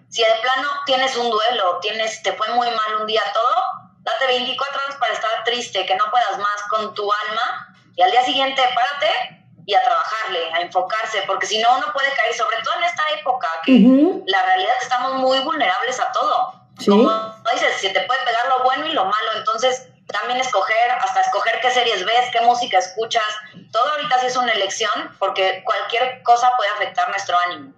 [0.08, 4.26] Si de plano tienes un duelo, tienes, te fue muy mal un día todo, Date
[4.26, 8.24] 24 horas para estar triste, que no puedas más con tu alma y al día
[8.24, 12.74] siguiente párate y a trabajarle, a enfocarse, porque si no uno puede caer, sobre todo
[12.78, 13.78] en esta época, que
[14.26, 16.60] la realidad es que estamos muy vulnerables a todo.
[16.84, 17.10] Como
[17.52, 21.60] dices, se te puede pegar lo bueno y lo malo, entonces también escoger, hasta escoger
[21.60, 23.22] qué series ves, qué música escuchas,
[23.70, 27.72] todo ahorita sí es una elección, porque cualquier cosa puede afectar nuestro ánimo.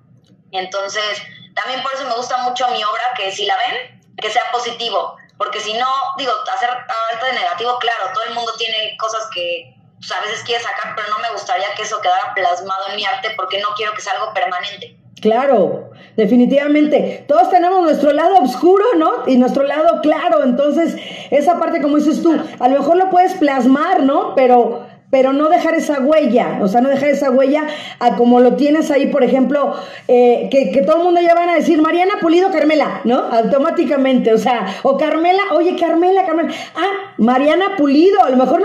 [0.52, 1.22] Entonces,
[1.54, 5.16] también por eso me gusta mucho mi obra, que si la ven, que sea positivo,
[5.39, 5.87] porque si no,
[6.18, 10.43] digo, hacer arte de negativo, claro, todo el mundo tiene cosas que pues, a veces
[10.45, 13.68] quiere sacar, pero no me gustaría que eso quedara plasmado en mi arte porque no
[13.76, 14.97] quiero que sea algo permanente.
[15.20, 17.24] Claro, definitivamente.
[17.26, 19.22] Todos tenemos nuestro lado oscuro, ¿no?
[19.26, 20.45] Y nuestro lado claro.
[20.45, 20.97] Entonces,
[21.30, 24.35] esa parte, como dices tú, a lo mejor lo puedes plasmar, ¿no?
[24.35, 27.68] Pero pero no dejar esa huella, o sea, no dejar esa huella
[28.00, 29.72] a como lo tienes ahí, por ejemplo,
[30.08, 33.18] eh, que, todo el mundo ya van a decir, Mariana Pulido, Carmela, ¿no?
[33.18, 38.64] Automáticamente, o sea, o Carmela, oye, Carmela, Carmela, ah, Mariana Pulido, a lo mejor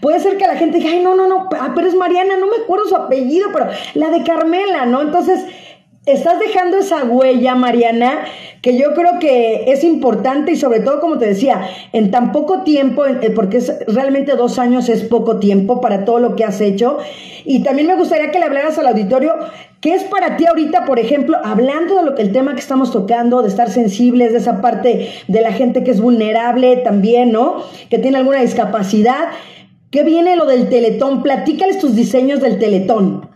[0.00, 2.46] puede ser que la gente diga, ay, no, no, no, ah, pero es Mariana, no
[2.46, 5.00] me acuerdo su apellido, pero la de Carmela, ¿no?
[5.00, 5.46] Entonces,
[6.06, 8.24] estás dejando esa huella, Mariana,
[8.62, 12.62] que yo creo que es importante y sobre todo, como te decía, en tan poco
[12.62, 16.60] tiempo, eh, porque es, realmente dos años es poco tiempo para todo lo que has
[16.60, 16.98] hecho.
[17.44, 19.34] Y también me gustaría que le hablaras al auditorio,
[19.80, 22.92] ¿qué es para ti ahorita, por ejemplo, hablando de lo que el tema que estamos
[22.92, 27.64] tocando, de estar sensibles, de esa parte de la gente que es vulnerable también, ¿no?
[27.90, 29.30] Que tiene alguna discapacidad.
[29.90, 31.22] ¿Qué viene lo del teletón?
[31.22, 33.30] Platícales tus diseños del teletón.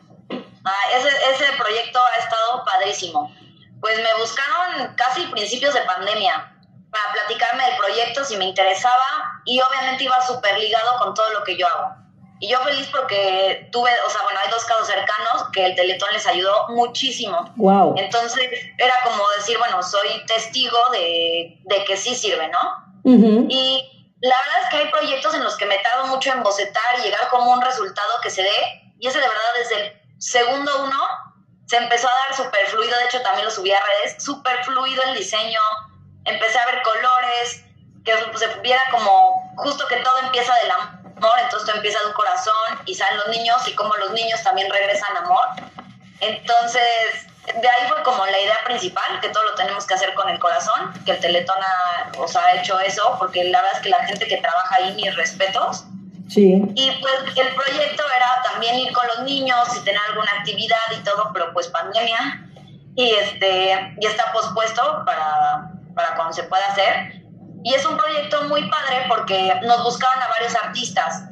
[0.65, 2.40] Ah, ese, ese proyecto ha estado
[2.81, 3.35] padrísimo.
[3.81, 6.57] Pues me buscaron casi principios de pandemia
[6.91, 11.45] para platicarme del proyecto si me interesaba y obviamente iba súper ligado con todo lo
[11.45, 11.95] que yo hago.
[12.41, 16.09] Y yo feliz porque tuve, o sea, bueno, hay dos casos cercanos que el Teletón
[16.13, 17.53] les ayudó muchísimo.
[17.57, 17.95] Wow.
[17.99, 22.91] Entonces era como decir, bueno, soy testigo de, de que sí sirve, ¿no?
[23.49, 26.99] Y la verdad es que hay proyectos en los que me tardo mucho en bocetar
[26.99, 28.93] y llegar como un resultado que se dé.
[28.99, 30.99] Y ese de verdad desde el segundo uno
[31.71, 35.05] se empezó a dar súper fluido, de hecho también lo subí a redes, súper fluido
[35.05, 35.61] el diseño,
[36.25, 37.63] empecé a ver colores,
[38.05, 42.13] que se viera como justo que todo empieza del amor, entonces todo empieza de un
[42.15, 45.47] corazón y salen los niños y como los niños también regresan amor.
[46.19, 50.29] Entonces, de ahí fue como la idea principal, que todo lo tenemos que hacer con
[50.29, 54.05] el corazón, que el Teletón ha, ha hecho eso, porque la verdad es que la
[54.07, 55.85] gente que trabaja ahí, mis respetos,
[56.37, 61.03] y pues el proyecto era también ir con los niños y tener alguna actividad y
[61.03, 62.47] todo, pero pues pandemia.
[62.95, 67.23] Y, este, y está pospuesto para, para cuando se pueda hacer.
[67.65, 71.25] Y es un proyecto muy padre porque nos buscaban a varios artistas.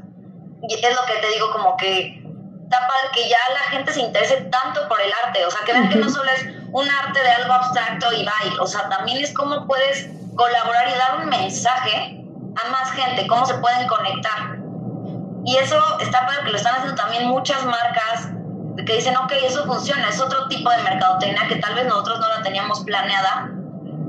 [0.69, 2.23] Y es lo que te digo, como que
[2.65, 5.45] está padre que ya la gente se interese tanto por el arte.
[5.45, 8.59] O sea, que vean que no solo es un arte de algo abstracto y bye.
[8.61, 12.25] O sea, también es cómo puedes colaborar y dar un mensaje
[12.65, 14.59] a más gente, cómo se pueden conectar.
[15.49, 18.29] Y eso está para que lo están haciendo también muchas marcas
[18.85, 22.29] que dicen, ok, eso funciona, es otro tipo de mercadotecnia que tal vez nosotros no
[22.29, 23.51] la teníamos planeada,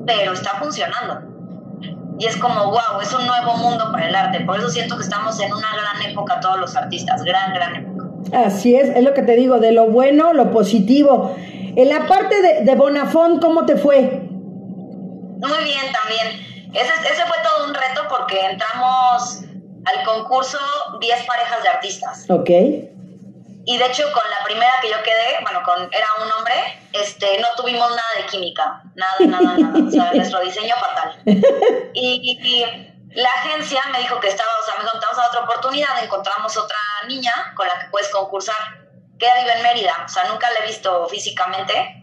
[0.05, 1.21] pero está funcionando.
[2.19, 4.41] y es como, wow, es un nuevo mundo para el arte.
[4.41, 8.05] Por eso siento que estamos en una gran época todos los artistas, gran, gran época.
[8.33, 11.37] Así es, es lo que te digo, de lo bueno, lo positivo.
[11.37, 14.01] En la parte de, de Bonafont, ¿cómo te fue?
[14.01, 16.69] Muy bien también.
[16.73, 19.45] Ese, ese fue todo un reto porque entramos
[19.85, 20.59] al concurso
[20.99, 22.25] 10 parejas de artistas.
[22.29, 22.49] Ok.
[23.65, 26.55] Y de hecho, con la primera que yo quedé, bueno, con era un hombre,
[26.93, 29.87] este, no tuvimos nada de química, nada, nada, nada.
[29.87, 31.21] O sea, nuestro diseño fatal.
[31.93, 36.03] Y, y, la agencia me dijo que estaba, o sea, me contamos a otra oportunidad,
[36.03, 36.77] encontramos otra
[37.07, 38.55] niña con la que puedes concursar,
[39.17, 42.01] que vive en Mérida, o sea, nunca la he visto físicamente.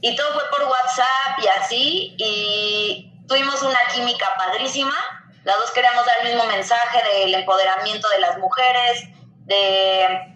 [0.00, 4.94] Y todo fue por WhatsApp y así, y tuvimos una química padrísima.
[5.44, 9.04] Las dos queríamos dar el mismo mensaje del empoderamiento de las mujeres,
[9.46, 10.30] de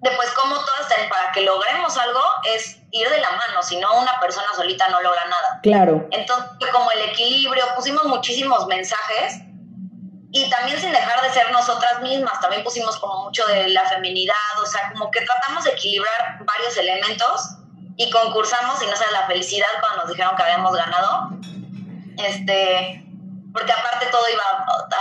[0.00, 2.20] de pues como todas, para que logremos algo
[2.54, 5.60] es ir de la mano, si no una persona solita no logra nada.
[5.62, 6.08] Claro.
[6.10, 9.40] Entonces, como el equilibrio, pusimos muchísimos mensajes
[10.32, 14.34] y también sin dejar de ser nosotras mismas, también pusimos como mucho de la feminidad,
[14.62, 17.56] o sea, como que tratamos de equilibrar varios elementos
[17.96, 21.30] y concursamos y no sé, la felicidad cuando nos dijeron que habíamos ganado.
[22.16, 23.04] Este,
[23.52, 24.44] porque aparte todo iba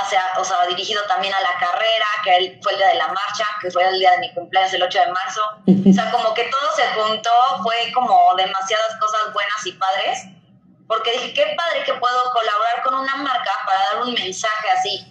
[0.01, 3.45] hacia, o sea, dirigido también a la carrera, que fue el día de la marcha,
[3.61, 5.41] que fue el día de mi cumpleaños, el 8 de marzo.
[5.89, 7.31] O sea, como que todo se juntó,
[7.61, 10.25] fue como demasiadas cosas buenas y padres,
[10.87, 15.05] porque dije, qué padre que puedo colaborar con una marca para dar un mensaje así.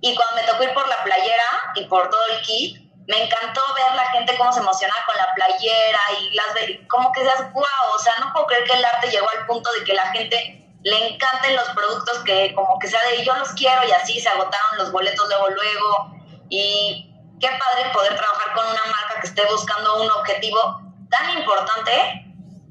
[0.00, 3.60] Y cuando me tocó ir por la playera y por todo el kit, me encantó
[3.74, 7.64] ver la gente cómo se emocionaba con la playera y las como que seas wow,
[7.94, 10.67] o sea, no puedo creer que el arte llegó al punto de que la gente
[10.88, 14.28] le encanten los productos que como que sea de yo los quiero y así se
[14.28, 16.12] agotaron los boletos luego, luego.
[16.48, 20.80] Y qué padre poder trabajar con una marca que esté buscando un objetivo
[21.10, 22.24] tan importante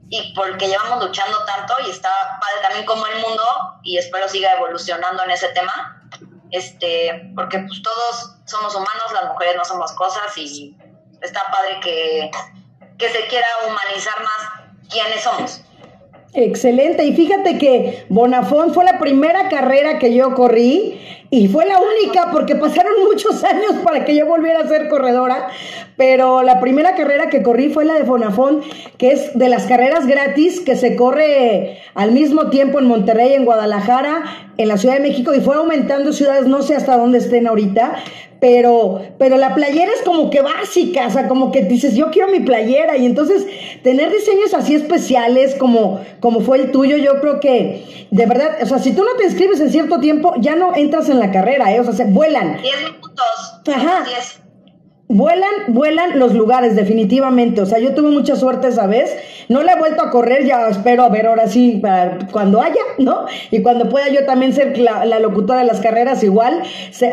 [0.09, 2.09] y porque llevamos luchando tanto y está
[2.41, 3.43] padre también como el mundo
[3.83, 6.09] y espero siga evolucionando en ese tema.
[6.49, 10.75] Este, porque pues todos somos humanos, las mujeres no somos cosas y
[11.21, 12.31] está padre que,
[12.97, 15.61] que se quiera humanizar más quiénes somos.
[16.33, 17.05] Excelente.
[17.05, 20.99] Y fíjate que Bonafont fue la primera carrera que yo corrí
[21.29, 25.47] y fue la única porque pasaron muchos años para que yo volviera a ser corredora.
[25.95, 28.63] Pero la primera carrera que corrí fue la de Bonafont,
[28.97, 33.45] que es de las carreras gratis que se corre al mismo tiempo en Monterrey, en
[33.45, 34.23] Guadalajara,
[34.57, 37.95] en la Ciudad de México y fue aumentando ciudades, no sé hasta dónde estén ahorita,
[38.39, 42.27] pero, pero la playera es como que básica, o sea, como que dices, yo quiero
[42.27, 43.45] mi playera, y entonces
[43.83, 48.65] tener diseños así especiales como, como fue el tuyo, yo creo que, de verdad, o
[48.65, 51.73] sea, si tú no te inscribes en cierto tiempo, ya no entras en la carrera,
[51.73, 51.79] ¿eh?
[51.79, 52.61] o sea, se vuelan.
[52.61, 53.61] 10 minutos.
[53.67, 54.05] Ajá.
[55.09, 57.61] Vuelan, vuelan los lugares, definitivamente.
[57.61, 59.17] O sea, yo tuve mucha suerte esa vez.
[59.47, 62.81] No la he vuelto a correr, ya espero a ver ahora sí, para cuando haya,
[62.97, 63.25] ¿no?
[63.49, 66.61] Y cuando pueda yo también ser la, locutora de las carreras, igual,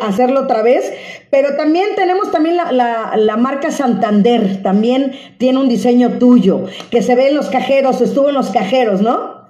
[0.03, 0.93] hacerlo otra vez.
[1.31, 7.15] Pero también tenemos también la, la, marca Santander, también tiene un diseño tuyo, que se
[7.15, 9.45] ve en los cajeros, estuvo en los cajeros, ¿no?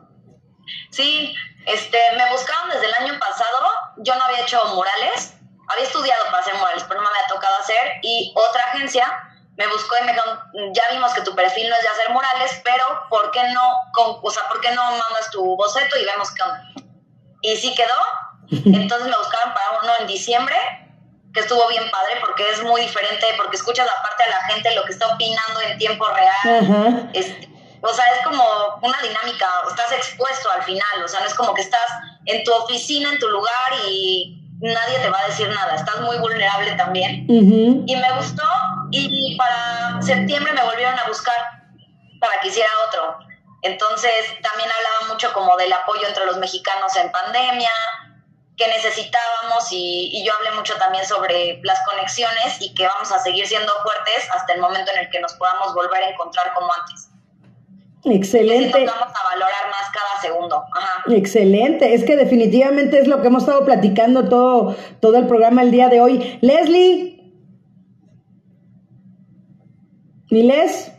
[0.90, 1.34] Sí,
[1.66, 3.56] este, me buscaron desde el año pasado,
[3.98, 5.34] yo no había hecho murales
[5.68, 7.98] había estudiado para hacer murales, pero no me había tocado hacer.
[8.02, 9.06] Y otra agencia
[9.56, 10.24] me buscó y me dijo,
[10.72, 13.60] ya vimos que tu perfil no es de hacer murales, pero ¿por qué no,
[13.92, 16.62] con, o sea, ¿por qué no mandas tu boceto y vemos qué onda?
[17.42, 17.94] Y sí quedó.
[18.50, 20.56] Entonces me buscaron para uno en diciembre,
[21.32, 24.84] que estuvo bien padre porque es muy diferente, porque escuchas aparte a la gente lo
[24.84, 27.10] que está opinando en tiempo real.
[27.80, 28.44] o sea, es como
[28.82, 31.86] una dinámica, estás expuesto al final, o sea, no es como que estás
[32.26, 36.16] en tu oficina, en tu lugar y nadie te va a decir nada, estás muy
[36.18, 37.26] vulnerable también.
[37.28, 38.44] Y me gustó
[38.90, 41.34] y para septiembre me volvieron a buscar
[42.18, 43.18] para que hiciera otro.
[43.62, 44.12] Entonces
[44.42, 47.70] también hablaba mucho como del apoyo entre los mexicanos en pandemia,
[48.56, 53.18] que necesitábamos y, y, yo hablé mucho también sobre las conexiones y que vamos a
[53.18, 56.72] seguir siendo fuertes hasta el momento en el que nos podamos volver a encontrar como
[56.72, 57.08] antes.
[58.04, 58.84] Excelente.
[58.84, 60.64] vamos a valorar más cada segundo.
[61.08, 61.94] Excelente.
[61.94, 65.88] Es que definitivamente es lo que hemos estado platicando todo, todo el programa el día
[65.88, 66.38] de hoy.
[66.42, 67.14] Leslie.
[70.30, 70.90] ¿Niles?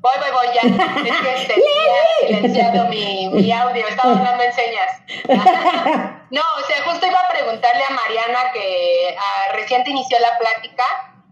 [0.00, 0.62] Voy, voy, voy, ya.
[1.02, 4.90] Es que silenciado mi, mi audio, estaba hablando en señas.
[6.30, 10.84] no, o sea, justo iba a preguntarle a Mariana que uh, recién inició la plática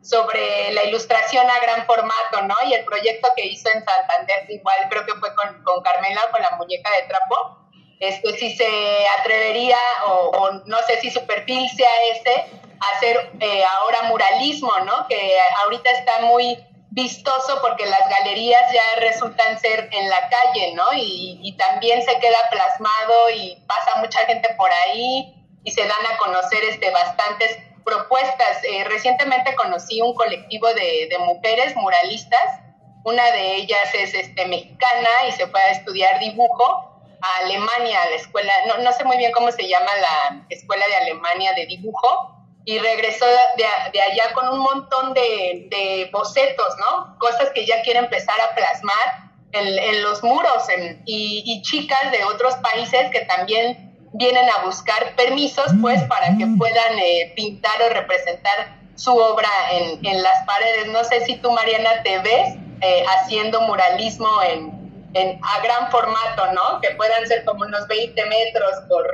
[0.02, 2.54] sobre la ilustración a gran formato, ¿no?
[2.66, 6.42] Y el proyecto que hizo en Santander, igual creo que fue con, con Carmela, con
[6.42, 7.58] la muñeca de trapo,
[8.00, 12.46] este, si se atrevería, o, no sé si su perfil sea ese,
[12.94, 15.06] hacer eh, ahora muralismo, ¿no?
[15.08, 20.92] Que ahorita está muy vistoso porque las galerías ya resultan ser en la calle, ¿no?
[20.94, 25.34] Y, y, también se queda plasmado y pasa mucha gente por ahí
[25.64, 28.64] y se dan a conocer este, bastantes propuestas.
[28.64, 32.60] Eh, recientemente conocí un colectivo de, mujeres muralistas,
[33.04, 38.10] una de ellas es este, mexicana y se fue a estudiar dibujo a Alemania, a
[38.10, 41.66] la escuela, no, no sé muy bien cómo se llama la escuela de Alemania de
[41.66, 47.18] dibujo, y regresó de, de, allá con un montón de, de, bocetos, ¿no?
[47.18, 50.64] Cosas que ya quiere empezar a plasmar en, los muros
[51.06, 56.98] y, chicas de otros países que también vienen a buscar permisos, pues, para que puedan
[56.98, 60.86] eh, pintar o representar su obra en, en, las paredes.
[60.88, 66.52] No sé si tú, Mariana, te ves eh, haciendo muralismo en, en, a gran formato,
[66.52, 66.80] ¿no?
[66.80, 69.06] Que puedan ser como unos 20 metros por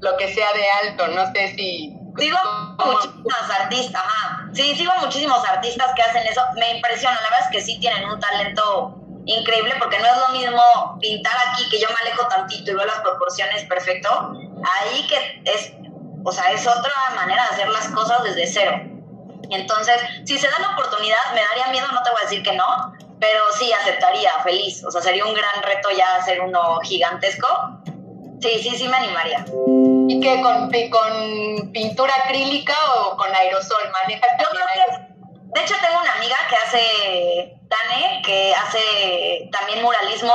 [0.00, 1.08] lo que sea de alto.
[1.08, 2.38] No sé si Sigo
[2.76, 4.48] muchísimos artistas, ajá.
[4.52, 6.40] Sí, sigo muchísimos artistas que hacen eso.
[6.56, 8.99] Me impresiona, la verdad es que sí tienen un talento
[9.34, 10.62] increíble porque no es lo mismo
[11.00, 14.32] pintar aquí que yo me alejo tantito y veo las proporciones perfecto.
[14.80, 15.72] Ahí que es,
[16.24, 18.80] o sea, es otra manera de hacer las cosas desde cero.
[19.50, 22.52] Entonces, si se da la oportunidad, me daría miedo, no te voy a decir que
[22.52, 24.84] no, pero sí aceptaría, feliz.
[24.84, 27.46] O sea, sería un gran reto ya hacer uno gigantesco.
[28.40, 29.44] Sí, sí, sí me animaría.
[30.08, 30.40] ¿Y qué?
[30.40, 33.90] ¿Con, con pintura acrílica o con aerosol?
[34.02, 35.09] ¿Manejas Yo creo que,
[35.52, 40.34] de hecho, tengo una amiga que hace, Tane, que hace también muralismo,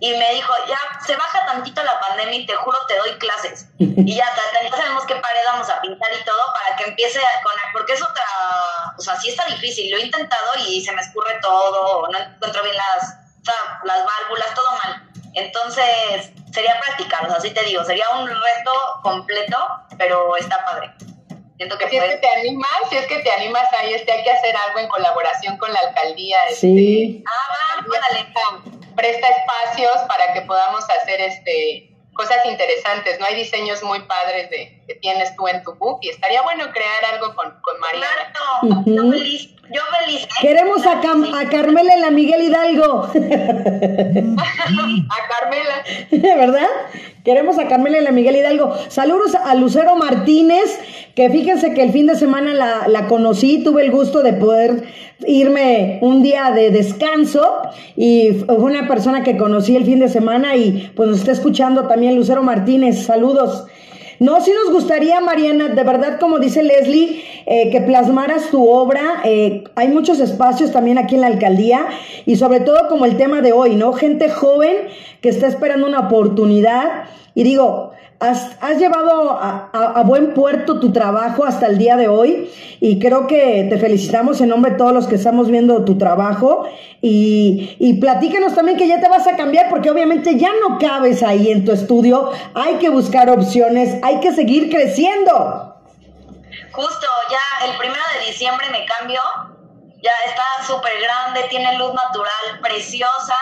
[0.00, 3.68] y me dijo, ya, se baja tantito la pandemia y te juro te doy clases.
[3.78, 4.26] y ya,
[4.62, 7.94] ya sabemos qué pared vamos a pintar y todo para que empiece a con porque
[7.94, 8.24] es otra,
[8.98, 12.62] o sea, sí está difícil, lo he intentado y se me escurre todo, no encuentro
[12.62, 13.16] bien las,
[13.84, 15.10] las válvulas, todo mal.
[15.34, 19.58] Entonces, sería practicarlos, así te digo, sería un reto completo,
[19.98, 20.92] pero está padre.
[21.56, 24.24] Siento que si es que te animas, si es que te animas ahí, este, hay
[24.24, 26.36] que hacer algo en colaboración con la alcaldía.
[26.52, 27.16] Sí.
[27.18, 28.62] Este, ah, va,
[28.96, 33.26] Presta espacios para que podamos hacer este cosas interesantes, ¿no?
[33.26, 37.04] Hay diseños muy padres de, que tienes tú en tu book y estaría bueno crear
[37.12, 38.32] algo con, con Mariana.
[38.60, 40.26] Claro, yo feliz, yo feliz.
[40.40, 43.04] Queremos a, Cam a Carmela en la Miguel Hidalgo.
[43.04, 43.10] a
[45.28, 45.84] Carmela.
[46.36, 46.68] ¿Verdad?
[47.24, 48.74] Queremos a Carmela en la Miguel Hidalgo.
[48.88, 50.78] Saludos a Lucero Martínez,
[51.14, 54.84] que fíjense que el fin de semana la, la conocí, tuve el gusto de poder
[55.26, 57.62] irme un día de descanso
[57.96, 61.86] y fue una persona que conocí el fin de semana y pues nos está escuchando
[61.86, 63.66] también Lucero Martínez, saludos.
[64.20, 69.22] No, sí nos gustaría, Mariana, de verdad, como dice Leslie, eh, que plasmaras tu obra.
[69.24, 71.86] Eh, hay muchos espacios también aquí en la alcaldía
[72.26, 73.92] y sobre todo como el tema de hoy, ¿no?
[73.92, 74.76] Gente joven
[75.20, 77.04] que está esperando una oportunidad.
[77.34, 82.50] Y digo, Has, llevado a, buen puerto tu trabajo hasta el día de hoy
[82.80, 86.66] y creo que te felicitamos en nombre de todos los que estamos viendo tu trabajo.
[87.02, 91.22] Y, y platícanos también que ya te vas a cambiar porque obviamente ya no cabes
[91.22, 95.74] ahí en tu estudio, hay que buscar opciones, hay que seguir creciendo.
[96.72, 99.20] Justo, ya el primero de diciembre me cambio,
[100.02, 103.36] ya está súper grande, tiene luz natural preciosa,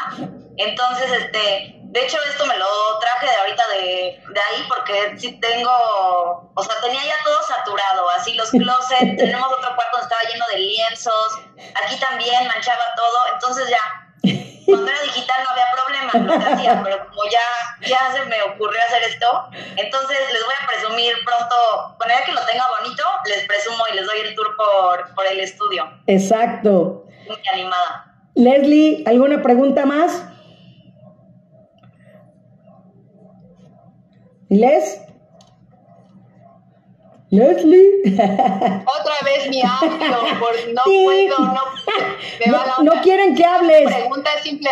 [0.56, 2.66] entonces este de hecho, esto me lo
[3.00, 8.08] traje de ahorita de, de ahí porque sí tengo, o sea, tenía ya todo saturado,
[8.16, 11.38] así los closets, tenemos otro cuarto donde estaba lleno de lienzos,
[11.84, 16.82] aquí también manchaba todo, entonces ya, cuando era digital no había problema lo que hacía,
[16.82, 21.54] pero como ya, ya se me ocurrió hacer esto, entonces les voy a presumir pronto,
[21.98, 25.26] cuando ya que lo tenga bonito, les presumo y les doy el tour por, por
[25.26, 25.92] el estudio.
[26.06, 27.04] Exacto.
[27.26, 28.06] Muy animada.
[28.34, 30.31] Leslie, ¿alguna pregunta más?
[34.52, 35.00] Les.
[37.30, 38.02] Leslie.
[38.04, 41.04] Otra vez mi audio, por, no sí.
[41.06, 41.64] puedo, no,
[42.46, 43.86] no, no, quieren que hables.
[43.86, 44.68] Pregunta simple.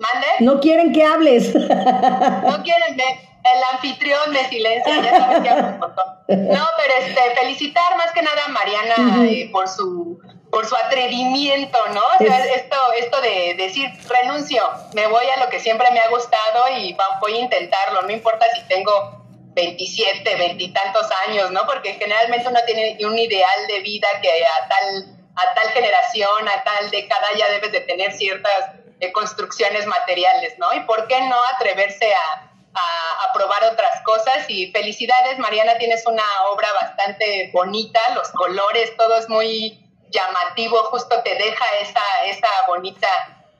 [0.00, 0.26] ¿Mande?
[0.40, 1.54] No quieren que hables.
[1.54, 6.06] No quieren que el anfitrión me silencia, ya sabes que un montón.
[6.26, 9.28] No, pero este, felicitar más que nada a Mariana uh -huh.
[9.28, 10.18] eh, por su
[10.50, 12.00] por su atrevimiento, ¿no?
[12.00, 12.62] O sea, es...
[12.62, 14.62] esto, esto de decir, renuncio,
[14.94, 18.46] me voy a lo que siempre me ha gustado y voy a intentarlo, no importa
[18.54, 19.19] si tengo
[19.54, 21.60] 27, veintitantos años, ¿no?
[21.66, 26.62] Porque generalmente uno tiene un ideal de vida que a tal, a tal generación, a
[26.62, 28.70] tal década ya debes de tener ciertas
[29.00, 30.72] eh, construcciones materiales, ¿no?
[30.74, 36.06] Y por qué no atreverse a, a, a, probar otras cosas y felicidades, Mariana, tienes
[36.06, 42.48] una obra bastante bonita, los colores, todo es muy llamativo, justo te deja esa, esa
[42.66, 43.08] bonita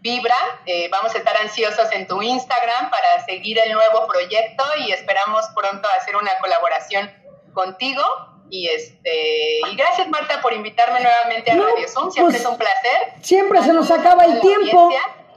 [0.01, 0.35] vibra.
[0.67, 5.45] Eh, vamos a estar ansiosos en tu Instagram para seguir el nuevo proyecto y esperamos
[5.55, 7.11] pronto hacer una colaboración
[7.53, 8.03] contigo.
[8.53, 12.59] Y este y gracias Marta por invitarme nuevamente a Radio Zoom, siempre pues, es un
[12.59, 13.23] placer.
[13.23, 14.91] Siempre se nos acaba el tiempo.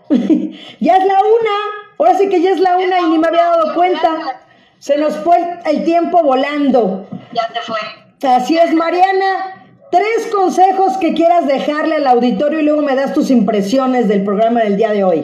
[0.79, 1.51] ya es la una,
[1.99, 4.41] ahora sí que ya es la una y ni me había dado cuenta.
[4.79, 7.07] Se nos fue el tiempo volando.
[7.33, 7.79] Ya se fue.
[8.23, 9.62] Así es, Mariana.
[9.93, 14.61] Tres consejos que quieras dejarle al auditorio y luego me das tus impresiones del programa
[14.61, 15.21] del día de hoy.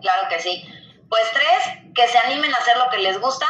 [0.00, 0.64] Claro que sí.
[1.10, 3.44] Pues tres, que se animen a hacer lo que les gusta.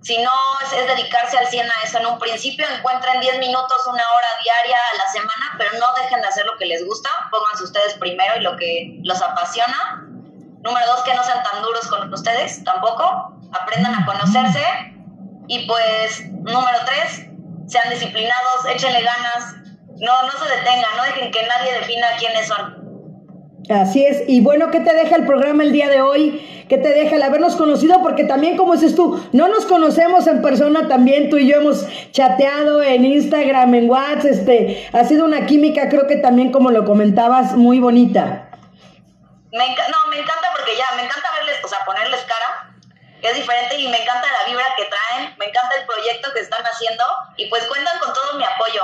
[0.00, 0.30] Si no
[0.62, 4.76] es, dedicarse al 100 a eso en un principio, encuentren 10 minutos, una hora diaria
[4.76, 7.10] a la semana, pero no dejen de hacer lo que les gusta.
[7.32, 10.06] Pónganse ustedes primero y lo que los apasiona.
[10.62, 13.36] Número dos, que no sean tan duros con ustedes tampoco.
[13.50, 14.64] Aprendan a conocerse.
[15.48, 17.26] Y pues, número tres,
[17.66, 19.56] sean disciplinados, échenle ganas,
[19.98, 22.82] no, no se detengan, no dejen que nadie defina quiénes son.
[23.70, 26.64] Así es, y bueno, ¿qué te deja el programa el día de hoy?
[26.68, 28.02] ¿Qué te deja el habernos conocido?
[28.02, 31.86] Porque también, como dices tú, no nos conocemos en persona, también tú y yo hemos
[32.10, 36.84] chateado en Instagram, en WhatsApp, este, ha sido una química, creo que también, como lo
[36.84, 38.48] comentabas, muy bonita.
[39.52, 42.74] Me no, me encanta porque ya, me encanta verles, o sea, ponerles cara,
[43.20, 46.40] que es diferente y me encanta la vibra que traen, me encanta el proyecto que
[46.40, 47.04] están haciendo
[47.36, 48.82] y pues cuentan con todo mi apoyo.